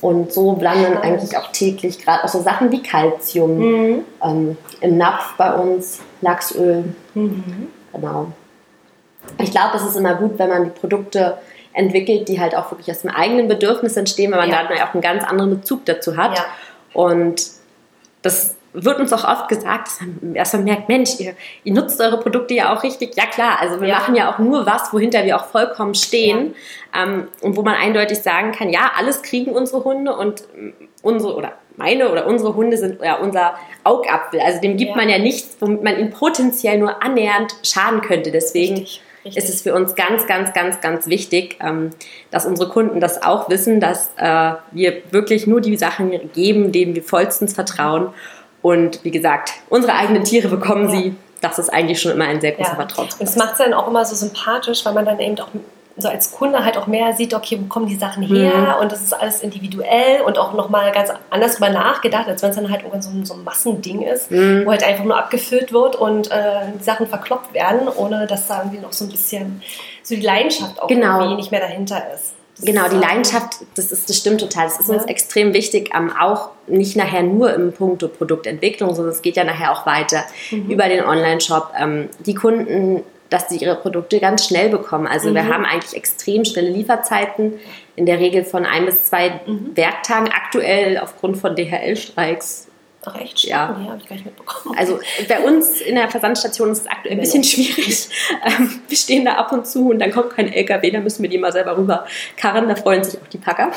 Und 0.00 0.32
so 0.32 0.58
landen 0.58 0.96
eigentlich 0.98 1.36
auch 1.36 1.52
täglich 1.52 2.02
gerade 2.02 2.24
auch 2.24 2.28
so 2.28 2.40
Sachen 2.40 2.72
wie 2.72 2.82
Kalzium 2.82 3.58
mhm. 3.58 4.04
ähm, 4.24 4.56
im 4.80 4.96
Napf 4.96 5.34
bei 5.36 5.52
uns, 5.52 6.00
Lachsöl. 6.22 6.84
Mhm. 7.14 7.68
Genau. 7.92 8.32
Ich 9.38 9.50
glaube, 9.50 9.76
es 9.76 9.84
ist 9.84 9.96
immer 9.96 10.14
gut, 10.14 10.38
wenn 10.38 10.48
man 10.48 10.64
die 10.64 10.70
Produkte 10.70 11.38
entwickelt, 11.72 12.28
die 12.28 12.40
halt 12.40 12.56
auch 12.56 12.70
wirklich 12.70 12.90
aus 12.90 13.02
dem 13.02 13.10
eigenen 13.10 13.46
Bedürfnis 13.46 13.96
entstehen, 13.96 14.32
weil 14.32 14.40
man 14.40 14.50
ja. 14.50 14.66
da 14.66 14.84
auch 14.84 14.94
einen 14.94 15.02
ganz 15.02 15.22
anderen 15.24 15.50
Bezug 15.50 15.84
dazu 15.84 16.16
hat. 16.16 16.36
Ja. 16.36 16.44
Und 16.94 17.42
das 18.22 18.56
wird 18.72 19.00
uns 19.00 19.12
auch 19.12 19.24
oft 19.24 19.48
gesagt, 19.48 19.88
dass 20.20 20.52
man 20.52 20.64
merkt, 20.64 20.88
Mensch, 20.88 21.18
ihr, 21.18 21.34
ihr, 21.64 21.72
nutzt 21.72 22.00
eure 22.00 22.20
Produkte 22.20 22.54
ja 22.54 22.74
auch 22.74 22.82
richtig. 22.82 23.16
Ja 23.16 23.26
klar, 23.26 23.58
also 23.60 23.80
wir 23.80 23.88
ja. 23.88 23.98
machen 23.98 24.14
ja 24.14 24.32
auch 24.32 24.38
nur 24.38 24.66
was, 24.66 24.92
wohinter 24.92 25.24
wir 25.24 25.36
auch 25.36 25.46
vollkommen 25.46 25.94
stehen 25.94 26.54
ja. 26.94 27.02
ähm, 27.02 27.28
und 27.40 27.56
wo 27.56 27.62
man 27.62 27.74
eindeutig 27.74 28.18
sagen 28.18 28.52
kann, 28.52 28.70
ja, 28.70 28.92
alles 28.96 29.22
kriegen 29.22 29.52
unsere 29.52 29.84
Hunde 29.84 30.14
und 30.16 30.44
unsere 31.02 31.34
oder 31.34 31.52
meine 31.76 32.10
oder 32.10 32.26
unsere 32.26 32.54
Hunde 32.54 32.76
sind 32.76 33.00
ja 33.02 33.16
unser 33.16 33.54
Augapfel. 33.84 34.40
Also 34.40 34.60
dem 34.60 34.76
gibt 34.76 34.90
ja. 34.90 34.96
man 34.96 35.08
ja 35.08 35.18
nichts, 35.18 35.56
womit 35.60 35.82
man 35.82 35.98
ihn 35.98 36.10
potenziell 36.10 36.78
nur 36.78 37.02
annähernd 37.02 37.54
schaden 37.62 38.02
könnte. 38.02 38.30
Deswegen 38.30 38.78
richtig. 38.78 39.02
Richtig. 39.24 39.44
ist 39.44 39.54
es 39.54 39.62
für 39.62 39.74
uns 39.74 39.94
ganz, 39.96 40.26
ganz, 40.26 40.54
ganz, 40.54 40.80
ganz 40.80 41.06
wichtig, 41.06 41.58
ähm, 41.60 41.90
dass 42.30 42.46
unsere 42.46 42.70
Kunden 42.70 43.00
das 43.00 43.22
auch 43.22 43.50
wissen, 43.50 43.78
dass 43.78 44.12
äh, 44.16 44.52
wir 44.72 45.02
wirklich 45.10 45.46
nur 45.46 45.60
die 45.60 45.76
Sachen 45.76 46.32
geben, 46.32 46.72
denen 46.72 46.94
wir 46.94 47.02
vollstens 47.02 47.52
vertrauen. 47.52 48.14
Und 48.62 49.04
wie 49.04 49.10
gesagt, 49.10 49.52
unsere 49.68 49.94
eigenen 49.94 50.24
Tiere 50.24 50.48
bekommen 50.48 50.90
sie. 50.90 51.16
Das 51.40 51.58
ist 51.58 51.70
eigentlich 51.70 52.00
schon 52.00 52.12
immer 52.12 52.26
ein 52.26 52.40
sehr 52.40 52.52
großer 52.52 52.70
ja. 52.70 52.76
Vertrauen. 52.76 53.08
Und 53.18 53.26
es 53.26 53.36
macht 53.36 53.52
es 53.52 53.58
dann 53.58 53.72
auch 53.72 53.88
immer 53.88 54.04
so 54.04 54.14
sympathisch, 54.14 54.84
weil 54.84 54.92
man 54.92 55.06
dann 55.06 55.18
eben 55.20 55.38
auch 55.40 55.48
so 55.96 56.08
als 56.08 56.32
Kunde 56.32 56.64
halt 56.64 56.76
auch 56.76 56.86
mehr 56.86 57.12
sieht, 57.14 57.34
okay, 57.34 57.58
wo 57.60 57.66
kommen 57.66 57.86
die 57.86 57.96
Sachen 57.96 58.22
her 58.22 58.76
mhm. 58.76 58.82
und 58.82 58.92
das 58.92 59.02
ist 59.02 59.12
alles 59.12 59.42
individuell 59.42 60.22
und 60.22 60.38
auch 60.38 60.54
nochmal 60.54 60.92
ganz 60.92 61.10
anders 61.30 61.54
drüber 61.54 61.70
nachgedacht, 61.70 62.28
als 62.28 62.42
wenn 62.42 62.50
es 62.50 62.56
dann 62.56 62.70
halt 62.70 62.82
irgendwann 62.82 63.02
so 63.02 63.10
ein, 63.10 63.24
so 63.24 63.34
ein 63.34 63.44
Massending 63.44 64.02
ist, 64.02 64.30
mhm. 64.30 64.64
wo 64.64 64.70
halt 64.70 64.84
einfach 64.84 65.04
nur 65.04 65.18
abgefüllt 65.18 65.72
wird 65.72 65.96
und 65.96 66.30
äh, 66.30 66.72
die 66.78 66.84
Sachen 66.84 67.06
verkloppt 67.06 67.54
werden, 67.54 67.88
ohne 67.88 68.26
dass 68.26 68.46
da 68.46 68.58
irgendwie 68.58 68.78
noch 68.78 68.92
so 68.92 69.04
ein 69.04 69.10
bisschen 69.10 69.62
so 70.02 70.14
die 70.14 70.22
Leidenschaft 70.22 70.80
auch 70.80 70.88
genau. 70.88 71.18
irgendwie 71.18 71.36
nicht 71.36 71.50
mehr 71.50 71.60
dahinter 71.60 72.02
ist. 72.14 72.34
Genau, 72.62 72.88
die 72.88 72.96
Leidenschaft, 72.96 73.58
das, 73.74 73.92
ist, 73.92 74.08
das 74.08 74.16
stimmt 74.16 74.40
total. 74.40 74.64
Das 74.64 74.80
ist 74.80 74.88
ja. 74.88 74.94
uns 74.94 75.04
extrem 75.04 75.54
wichtig, 75.54 75.90
ähm, 75.94 76.12
auch 76.18 76.50
nicht 76.66 76.96
nachher 76.96 77.22
nur 77.22 77.52
im 77.54 77.72
Punkto 77.72 78.08
Produktentwicklung, 78.08 78.94
sondern 78.94 79.14
es 79.14 79.22
geht 79.22 79.36
ja 79.36 79.44
nachher 79.44 79.72
auch 79.72 79.86
weiter 79.86 80.24
mhm. 80.50 80.70
über 80.70 80.88
den 80.88 81.04
Online-Shop. 81.04 81.72
Ähm, 81.78 82.08
die 82.26 82.34
Kunden, 82.34 83.02
dass 83.28 83.48
sie 83.48 83.58
ihre 83.58 83.76
Produkte 83.76 84.20
ganz 84.20 84.46
schnell 84.46 84.68
bekommen. 84.68 85.06
Also 85.06 85.30
mhm. 85.30 85.34
wir 85.34 85.48
haben 85.48 85.64
eigentlich 85.64 85.96
extrem 85.96 86.44
schnelle 86.44 86.70
Lieferzeiten, 86.70 87.54
in 87.96 88.06
der 88.06 88.18
Regel 88.18 88.44
von 88.44 88.66
ein 88.66 88.86
bis 88.86 89.06
zwei 89.06 89.40
mhm. 89.46 89.76
Werktagen. 89.76 90.28
Aktuell 90.28 90.98
aufgrund 90.98 91.36
von 91.36 91.54
DHL-Streiks 91.54 92.69
Ach 93.04 93.18
echt? 93.18 93.44
Ja. 93.44 93.76
Nee, 93.78 93.88
habe 93.88 93.98
ich 93.98 94.08
gar 94.08 94.14
nicht 94.14 94.26
mitbekommen. 94.26 94.76
Also 94.76 95.00
bei 95.28 95.40
uns 95.40 95.80
in 95.80 95.94
der 95.94 96.10
Versandstation 96.10 96.70
ist 96.70 96.80
es 96.80 96.86
aktuell 96.86 97.14
ein 97.14 97.20
bisschen 97.20 97.44
schwierig. 97.44 98.08
Ähm, 98.42 98.80
wir 98.88 98.96
stehen 98.96 99.24
da 99.24 99.34
ab 99.34 99.52
und 99.52 99.66
zu 99.66 99.90
und 99.90 99.98
dann 99.98 100.10
kommt 100.12 100.30
kein 100.30 100.50
LKW, 100.50 100.90
da 100.90 101.00
müssen 101.00 101.22
wir 101.22 101.28
die 101.28 101.36
mal 101.36 101.52
selber 101.52 101.76
rüber 101.76 102.06
karren. 102.36 102.68
Da 102.68 102.76
freuen 102.76 103.04
sich 103.04 103.20
auch 103.20 103.26
die 103.26 103.38
Packer. 103.38 103.72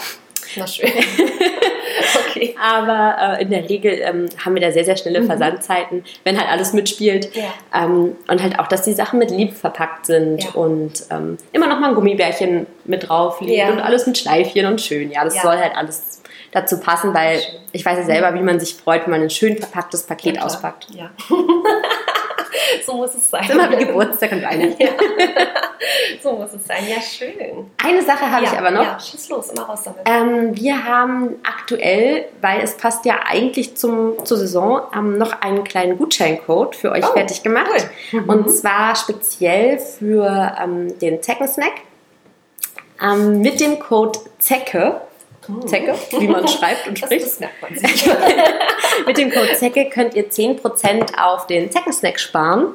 Na 0.55 0.67
schön. 0.67 0.89
okay. 2.29 2.55
Aber 2.61 3.37
äh, 3.39 3.41
in 3.41 3.49
der 3.49 3.67
Regel 3.69 3.99
ähm, 4.01 4.29
haben 4.43 4.53
wir 4.53 4.61
da 4.61 4.71
sehr, 4.71 4.85
sehr 4.85 4.95
schnelle 4.95 5.21
mhm. 5.21 5.27
Versandzeiten, 5.27 6.03
wenn 6.23 6.37
halt 6.37 6.49
alles 6.49 6.73
mitspielt. 6.73 7.35
Ja. 7.35 7.53
Ähm, 7.73 8.15
und 8.27 8.43
halt 8.43 8.59
auch, 8.59 8.67
dass 8.67 8.83
die 8.83 8.93
Sachen 8.93 9.19
mit 9.19 9.31
Liebe 9.31 9.53
verpackt 9.53 10.05
sind 10.05 10.43
ja. 10.43 10.51
und 10.51 11.03
ähm, 11.09 11.37
immer 11.51 11.67
noch 11.67 11.79
mal 11.79 11.89
ein 11.89 11.95
Gummibärchen 11.95 12.67
mit 12.85 13.09
drauf 13.09 13.41
liegt 13.41 13.57
ja. 13.57 13.69
und 13.69 13.79
alles 13.79 14.05
mit 14.07 14.17
Schleifchen 14.17 14.65
und 14.65 14.81
schön. 14.81 15.11
Ja, 15.11 15.23
das 15.23 15.41
soll 15.41 15.57
halt 15.57 15.75
alles 15.75 16.21
dazu 16.53 16.79
passen, 16.79 17.13
weil 17.13 17.41
ich 17.71 17.85
weiß 17.85 17.97
ja 17.97 18.03
selber, 18.05 18.33
wie 18.35 18.41
man 18.41 18.59
sich 18.59 18.75
freut, 18.75 19.03
wenn 19.03 19.11
man 19.11 19.21
ein 19.21 19.29
schön 19.29 19.57
verpacktes 19.57 20.03
Paket 20.03 20.37
ja, 20.37 20.43
auspackt. 20.43 20.87
Ja. 20.91 21.09
so 22.85 22.93
muss 22.93 23.15
es 23.15 23.29
sein. 23.29 23.41
Das 23.47 23.49
ist 23.49 23.55
immer 23.55 23.71
wie 23.71 23.85
Geburtstag 23.85 24.31
und 24.31 24.45
eine. 24.45 24.69
Ja. 24.81 24.89
So 26.21 26.31
muss 26.33 26.53
es 26.53 26.65
sein. 26.65 26.83
Ja, 26.87 27.01
schön. 27.01 27.69
Eine 27.83 28.01
Sache 28.01 28.31
habe 28.31 28.45
ja, 28.45 28.53
ich 28.53 28.57
aber 28.57 28.71
noch. 28.71 28.83
Ja, 28.83 28.99
schieß 28.99 29.29
los, 29.29 29.49
immer 29.49 29.63
raus 29.63 29.81
damit. 29.83 30.01
Ähm, 30.05 30.55
wir 30.55 30.85
haben 30.85 31.35
aktuell, 31.43 32.29
weil 32.39 32.61
es 32.61 32.77
passt 32.77 33.05
ja 33.05 33.19
eigentlich 33.25 33.75
zum, 33.75 34.23
zur 34.23 34.37
Saison, 34.37 34.81
ähm, 34.95 35.17
noch 35.17 35.41
einen 35.41 35.65
kleinen 35.65 35.97
Gutscheincode 35.97 36.75
für 36.75 36.91
euch 36.91 37.03
oh, 37.03 37.13
fertig 37.13 37.43
gemacht. 37.43 37.89
Cool. 38.13 38.21
Mhm. 38.21 38.29
Und 38.29 38.51
zwar 38.51 38.95
speziell 38.95 39.79
für 39.79 40.55
ähm, 40.61 40.97
den 40.99 41.21
Zeckensnack. 41.21 41.73
Ähm, 43.01 43.41
mit 43.41 43.59
dem 43.59 43.79
Code 43.79 44.19
ZECKE 44.39 45.01
Zecke, 45.65 45.95
wie 46.19 46.27
man 46.27 46.47
schreibt 46.49 46.87
und 46.87 46.97
spricht. 46.97 47.25
Das, 47.25 47.31
das 47.31 47.39
merkt 47.39 47.61
man 47.61 47.75
sich. 47.75 48.09
Mit 49.07 49.17
dem 49.17 49.31
Code 49.31 49.53
Zecke 49.53 49.89
könnt 49.89 50.13
ihr 50.15 50.29
10% 50.29 51.17
auf 51.17 51.47
den 51.47 51.71
Zeckensnack 51.71 52.19
sparen. 52.19 52.73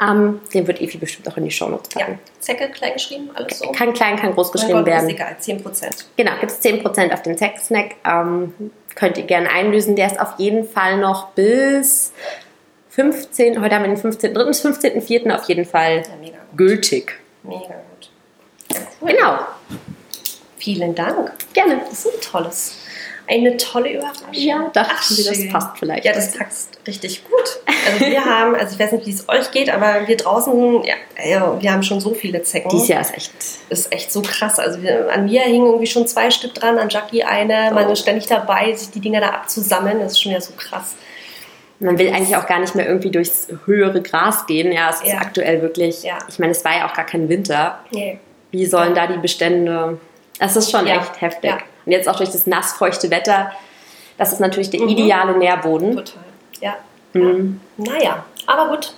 Ähm, 0.00 0.40
den 0.52 0.66
wird 0.66 0.80
Evi 0.80 0.98
bestimmt 0.98 1.30
auch 1.30 1.36
in 1.36 1.44
die 1.44 1.50
Show 1.50 1.68
Notes 1.68 1.88
packen. 1.88 2.12
Ja. 2.12 2.40
Zecke 2.40 2.68
klein 2.70 2.94
geschrieben, 2.94 3.30
alles 3.34 3.58
so? 3.58 3.70
Kann 3.72 3.92
klein, 3.92 4.16
kann 4.16 4.34
groß 4.34 4.52
geschrieben 4.52 4.84
werden. 4.86 5.08
Ist 5.08 5.14
egal, 5.14 5.36
10%. 5.40 6.04
Genau, 6.16 6.32
gibt 6.40 6.52
es 6.52 6.62
10% 6.62 7.12
auf 7.12 7.22
den 7.22 7.36
Zeckensnack. 7.36 7.96
Ähm, 8.04 8.72
könnt 8.94 9.18
ihr 9.18 9.24
gerne 9.24 9.50
einlösen. 9.50 9.96
Der 9.96 10.06
ist 10.06 10.20
auf 10.20 10.34
jeden 10.38 10.68
Fall 10.68 10.98
noch 10.98 11.28
bis 11.28 12.12
15, 12.90 13.62
heute 13.62 13.76
haben 13.76 13.84
wir 13.84 13.94
den 13.94 13.96
15.3., 13.96 14.36
15.4. 14.82 15.30
auf 15.32 15.44
jeden 15.44 15.64
Fall 15.64 16.02
ja, 16.20 16.32
gültig. 16.56 17.14
Mega 17.44 17.60
gut. 17.60 18.10
Ja, 18.72 18.80
cool. 19.00 19.12
Genau. 19.12 19.38
Vielen 20.58 20.94
Dank. 20.94 21.32
Gerne. 21.52 21.80
Das 21.88 22.04
ist 22.04 22.14
ein 22.14 22.20
tolles. 22.20 22.76
Eine 23.30 23.58
tolle 23.58 23.92
Überraschung. 23.92 24.28
Ja, 24.32 24.70
dachten 24.72 24.94
Ach, 24.96 25.02
Sie, 25.02 25.22
das 25.22 25.52
passt 25.52 25.78
vielleicht. 25.78 26.06
Ja, 26.06 26.14
das 26.14 26.32
passt 26.32 26.78
richtig 26.86 27.24
gut. 27.24 27.60
Also 27.86 28.06
wir 28.06 28.24
haben, 28.24 28.54
also 28.54 28.72
ich 28.72 28.78
weiß 28.78 28.92
nicht, 28.92 29.06
wie 29.06 29.10
es 29.10 29.28
euch 29.28 29.50
geht, 29.50 29.68
aber 29.68 30.08
wir 30.08 30.16
draußen, 30.16 30.82
ja, 31.22 31.60
wir 31.60 31.72
haben 31.72 31.82
schon 31.82 32.00
so 32.00 32.14
viele 32.14 32.42
Zecken. 32.42 32.70
Dieses 32.70 32.88
Jahr 32.88 33.02
ist 33.02 33.14
echt... 33.14 33.32
Ist 33.68 33.92
echt 33.92 34.10
so 34.10 34.22
krass. 34.22 34.58
Also 34.58 34.82
wir, 34.82 35.12
an 35.12 35.26
mir 35.26 35.42
hingen 35.42 35.66
irgendwie 35.66 35.86
schon 35.86 36.06
zwei 36.06 36.30
Stück 36.30 36.54
dran, 36.54 36.78
an 36.78 36.88
Jackie 36.88 37.22
eine. 37.22 37.68
Oh. 37.70 37.74
Man 37.74 37.90
ist 37.90 38.00
ständig 38.00 38.26
dabei, 38.26 38.72
sich 38.74 38.90
die 38.90 39.00
Dinger 39.00 39.20
da 39.20 39.28
abzusammeln. 39.28 40.00
Das 40.00 40.12
ist 40.12 40.22
schon 40.22 40.30
wieder 40.30 40.40
so 40.40 40.54
krass. 40.56 40.94
Man 41.80 41.98
will 41.98 42.08
eigentlich 42.08 42.34
auch 42.34 42.46
gar 42.46 42.60
nicht 42.60 42.74
mehr 42.74 42.86
irgendwie 42.86 43.10
durchs 43.10 43.48
höhere 43.66 44.00
Gras 44.00 44.46
gehen. 44.46 44.72
Ja, 44.72 44.88
es 44.88 45.02
ist 45.02 45.12
ja. 45.12 45.18
aktuell 45.18 45.60
wirklich, 45.60 46.02
ja. 46.02 46.18
ich 46.28 46.38
meine, 46.38 46.52
es 46.52 46.64
war 46.64 46.76
ja 46.76 46.88
auch 46.88 46.94
gar 46.94 47.06
kein 47.06 47.28
Winter. 47.28 47.80
Nee. 47.90 48.18
Wie 48.50 48.64
sollen 48.64 48.94
da 48.94 49.06
die 49.06 49.18
Bestände 49.18 49.98
das 50.38 50.56
ist 50.56 50.70
schon 50.70 50.86
ja. 50.86 50.96
echt 50.96 51.20
heftig. 51.20 51.50
Ja. 51.50 51.58
Und 51.84 51.92
jetzt 51.92 52.08
auch 52.08 52.16
durch 52.16 52.30
das 52.30 52.46
nassfeuchte 52.46 53.10
Wetter, 53.10 53.52
das 54.16 54.32
ist 54.32 54.40
natürlich 54.40 54.70
der 54.70 54.80
mhm. 54.80 54.88
ideale 54.88 55.36
Nährboden. 55.36 55.96
Total, 55.96 56.24
ja. 56.60 56.76
Mhm. 57.12 57.60
Naja, 57.76 58.24
aber 58.46 58.68
gut. 58.68 58.94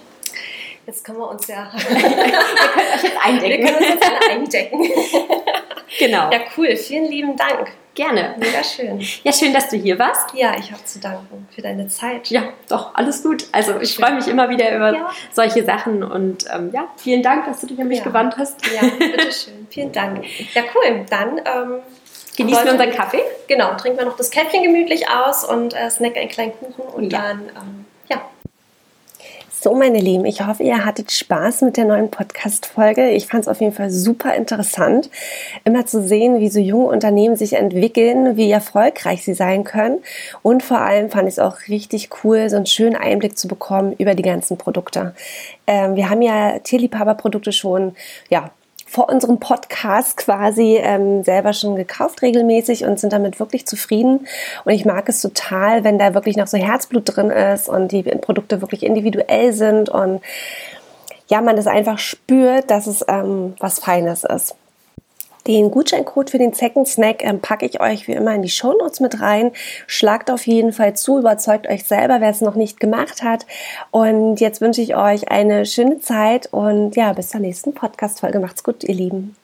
Jetzt 0.87 1.05
können 1.05 1.18
wir 1.18 1.29
uns 1.29 1.46
ja. 1.46 1.70
wir 1.88 1.96
können 1.96 2.14
euch 2.14 3.03
jetzt 3.03 3.24
eindecken. 3.24 3.64
Wir 3.64 3.66
können 3.66 3.76
uns 3.76 3.87
jetzt 3.87 4.05
alle 4.05 4.31
eindecken. 4.33 4.81
genau. 5.98 6.31
Ja, 6.33 6.40
cool. 6.57 6.76
Vielen 6.76 7.07
lieben 7.07 7.37
Dank. 7.37 7.70
Gerne. 7.94 8.35
Mega 8.38 8.62
schön. 8.62 9.00
Ja, 9.24 9.33
schön, 9.33 9.53
dass 9.53 9.68
du 9.68 9.76
hier 9.76 9.98
warst. 9.98 10.33
Ja, 10.35 10.55
ich 10.59 10.70
habe 10.70 10.85
zu 10.85 11.00
danken 11.00 11.48
für 11.55 11.61
deine 11.61 11.88
Zeit. 11.88 12.29
Ja, 12.31 12.44
doch, 12.68 12.94
alles 12.94 13.22
gut. 13.22 13.46
Also 13.53 13.81
ich 13.81 13.96
freue 13.96 14.14
mich 14.14 14.29
immer 14.29 14.48
wieder 14.48 14.74
über 14.74 14.94
ja. 14.94 15.11
solche 15.33 15.64
Sachen 15.64 16.03
und 16.05 16.44
ähm, 16.55 16.70
ja, 16.72 16.88
vielen 16.96 17.22
Dank, 17.22 17.46
dass 17.46 17.61
du 17.61 17.66
dich 17.66 17.81
an 17.81 17.88
mich 17.88 17.98
ja. 17.98 18.05
gewandt 18.05 18.37
hast. 18.37 18.64
Ja, 18.72 18.83
bitteschön. 18.98 19.66
vielen 19.70 19.92
Dank. 19.92 20.24
Ja, 20.55 20.62
cool. 20.74 21.05
Dann 21.11 21.38
ähm, 21.38 21.81
genießen 22.37 22.64
wir 22.64 22.72
unseren 22.72 22.92
Kaffee. 22.92 23.22
Genau, 23.48 23.74
trinken 23.74 23.98
wir 23.98 24.07
noch 24.07 24.16
das 24.16 24.31
Käffchen 24.31 24.62
gemütlich 24.62 25.09
aus 25.11 25.44
und 25.44 25.74
äh, 25.74 25.90
snacken 25.90 26.18
einen 26.18 26.31
kleinen 26.31 26.53
Kuchen 26.53 26.85
und 26.94 27.12
ja. 27.12 27.20
dann 27.20 27.40
ähm, 27.40 27.79
so, 29.62 29.75
meine 29.75 29.99
Lieben, 29.99 30.25
ich 30.25 30.46
hoffe, 30.46 30.62
ihr 30.62 30.87
hattet 30.87 31.12
Spaß 31.12 31.61
mit 31.61 31.77
der 31.77 31.85
neuen 31.85 32.11
Podcast-Folge. 32.11 33.11
Ich 33.11 33.27
fand 33.27 33.42
es 33.42 33.49
auf 33.49 33.61
jeden 33.61 33.75
Fall 33.75 33.90
super 33.90 34.35
interessant, 34.35 35.11
immer 35.64 35.85
zu 35.85 36.03
sehen, 36.03 36.40
wie 36.40 36.49
so 36.49 36.61
junge 36.61 36.87
Unternehmen 36.87 37.37
sich 37.37 37.53
entwickeln, 37.53 38.38
wie 38.38 38.51
erfolgreich 38.51 39.23
sie 39.23 39.35
sein 39.35 39.64
können. 39.64 39.99
Und 40.40 40.62
vor 40.62 40.79
allem 40.79 41.11
fand 41.11 41.29
ich 41.29 41.35
es 41.35 41.38
auch 41.38 41.68
richtig 41.68 42.09
cool, 42.25 42.49
so 42.49 42.57
einen 42.57 42.64
schönen 42.64 42.96
Einblick 42.96 43.37
zu 43.37 43.49
bekommen 43.49 43.92
über 43.99 44.14
die 44.14 44.23
ganzen 44.23 44.57
Produkte. 44.57 45.14
Ähm, 45.66 45.94
wir 45.94 46.09
haben 46.09 46.23
ja 46.23 46.59
Tierliebhaberprodukte 46.61 47.53
schon, 47.53 47.94
ja, 48.31 48.51
vor 48.90 49.09
unserem 49.09 49.38
Podcast 49.38 50.16
quasi 50.16 50.76
ähm, 50.83 51.22
selber 51.22 51.53
schon 51.53 51.76
gekauft 51.76 52.22
regelmäßig 52.22 52.85
und 52.85 52.98
sind 52.98 53.12
damit 53.12 53.38
wirklich 53.38 53.64
zufrieden. 53.64 54.26
Und 54.64 54.72
ich 54.72 54.85
mag 54.85 55.09
es 55.09 55.22
total, 55.22 55.85
wenn 55.85 55.96
da 55.96 56.12
wirklich 56.12 56.37
noch 56.37 56.48
so 56.48 56.59
Herzblut 56.59 57.05
drin 57.07 57.31
ist 57.31 57.68
und 57.68 57.92
die 57.92 58.03
Produkte 58.03 58.61
wirklich 58.61 58.83
individuell 58.83 59.53
sind 59.53 59.88
und 59.90 60.20
ja, 61.29 61.40
man 61.40 61.55
das 61.55 61.68
einfach 61.68 62.00
spürt, 62.00 62.72
dass 62.72 62.88
es 62.88 63.05
ähm, 63.07 63.55
was 63.61 63.79
Feines 63.79 64.24
ist. 64.24 64.57
Den 65.46 65.70
Gutscheincode 65.70 66.31
für 66.31 66.38
den 66.38 66.53
Zeckensnack 66.53 67.24
ähm, 67.24 67.40
packe 67.40 67.66
ich 67.66 67.81
euch 67.81 68.09
wie 68.09 68.12
immer 68.12 68.35
in 68.35 68.42
die 68.42 68.48
Shownotes 68.48 69.00
mit 69.00 69.20
rein. 69.20 69.53
Schlagt 69.87 70.31
auf 70.31 70.46
jeden 70.46 70.72
Fall 70.72 70.94
zu, 70.94 71.18
überzeugt 71.18 71.68
euch 71.68 71.85
selber, 71.85 72.20
wer 72.20 72.31
es 72.31 72.40
noch 72.40 72.55
nicht 72.55 72.81
gemacht 72.81 73.22
hat. 73.22 73.46
Und 73.90 74.40
jetzt 74.40 74.61
wünsche 74.61 74.83
ich 74.83 74.96
euch 74.96 75.31
eine 75.31 75.66
schöne 75.66 76.00
Zeit 76.00 76.53
und 76.53 76.96
ja, 76.96 77.12
bis 77.12 77.31
zur 77.31 77.40
nächsten 77.40 77.72
Podcast-Folge. 77.72 78.40
Macht's 78.40 78.64
gut, 78.64 78.85
ihr 78.85 78.94
Lieben. 78.94 79.37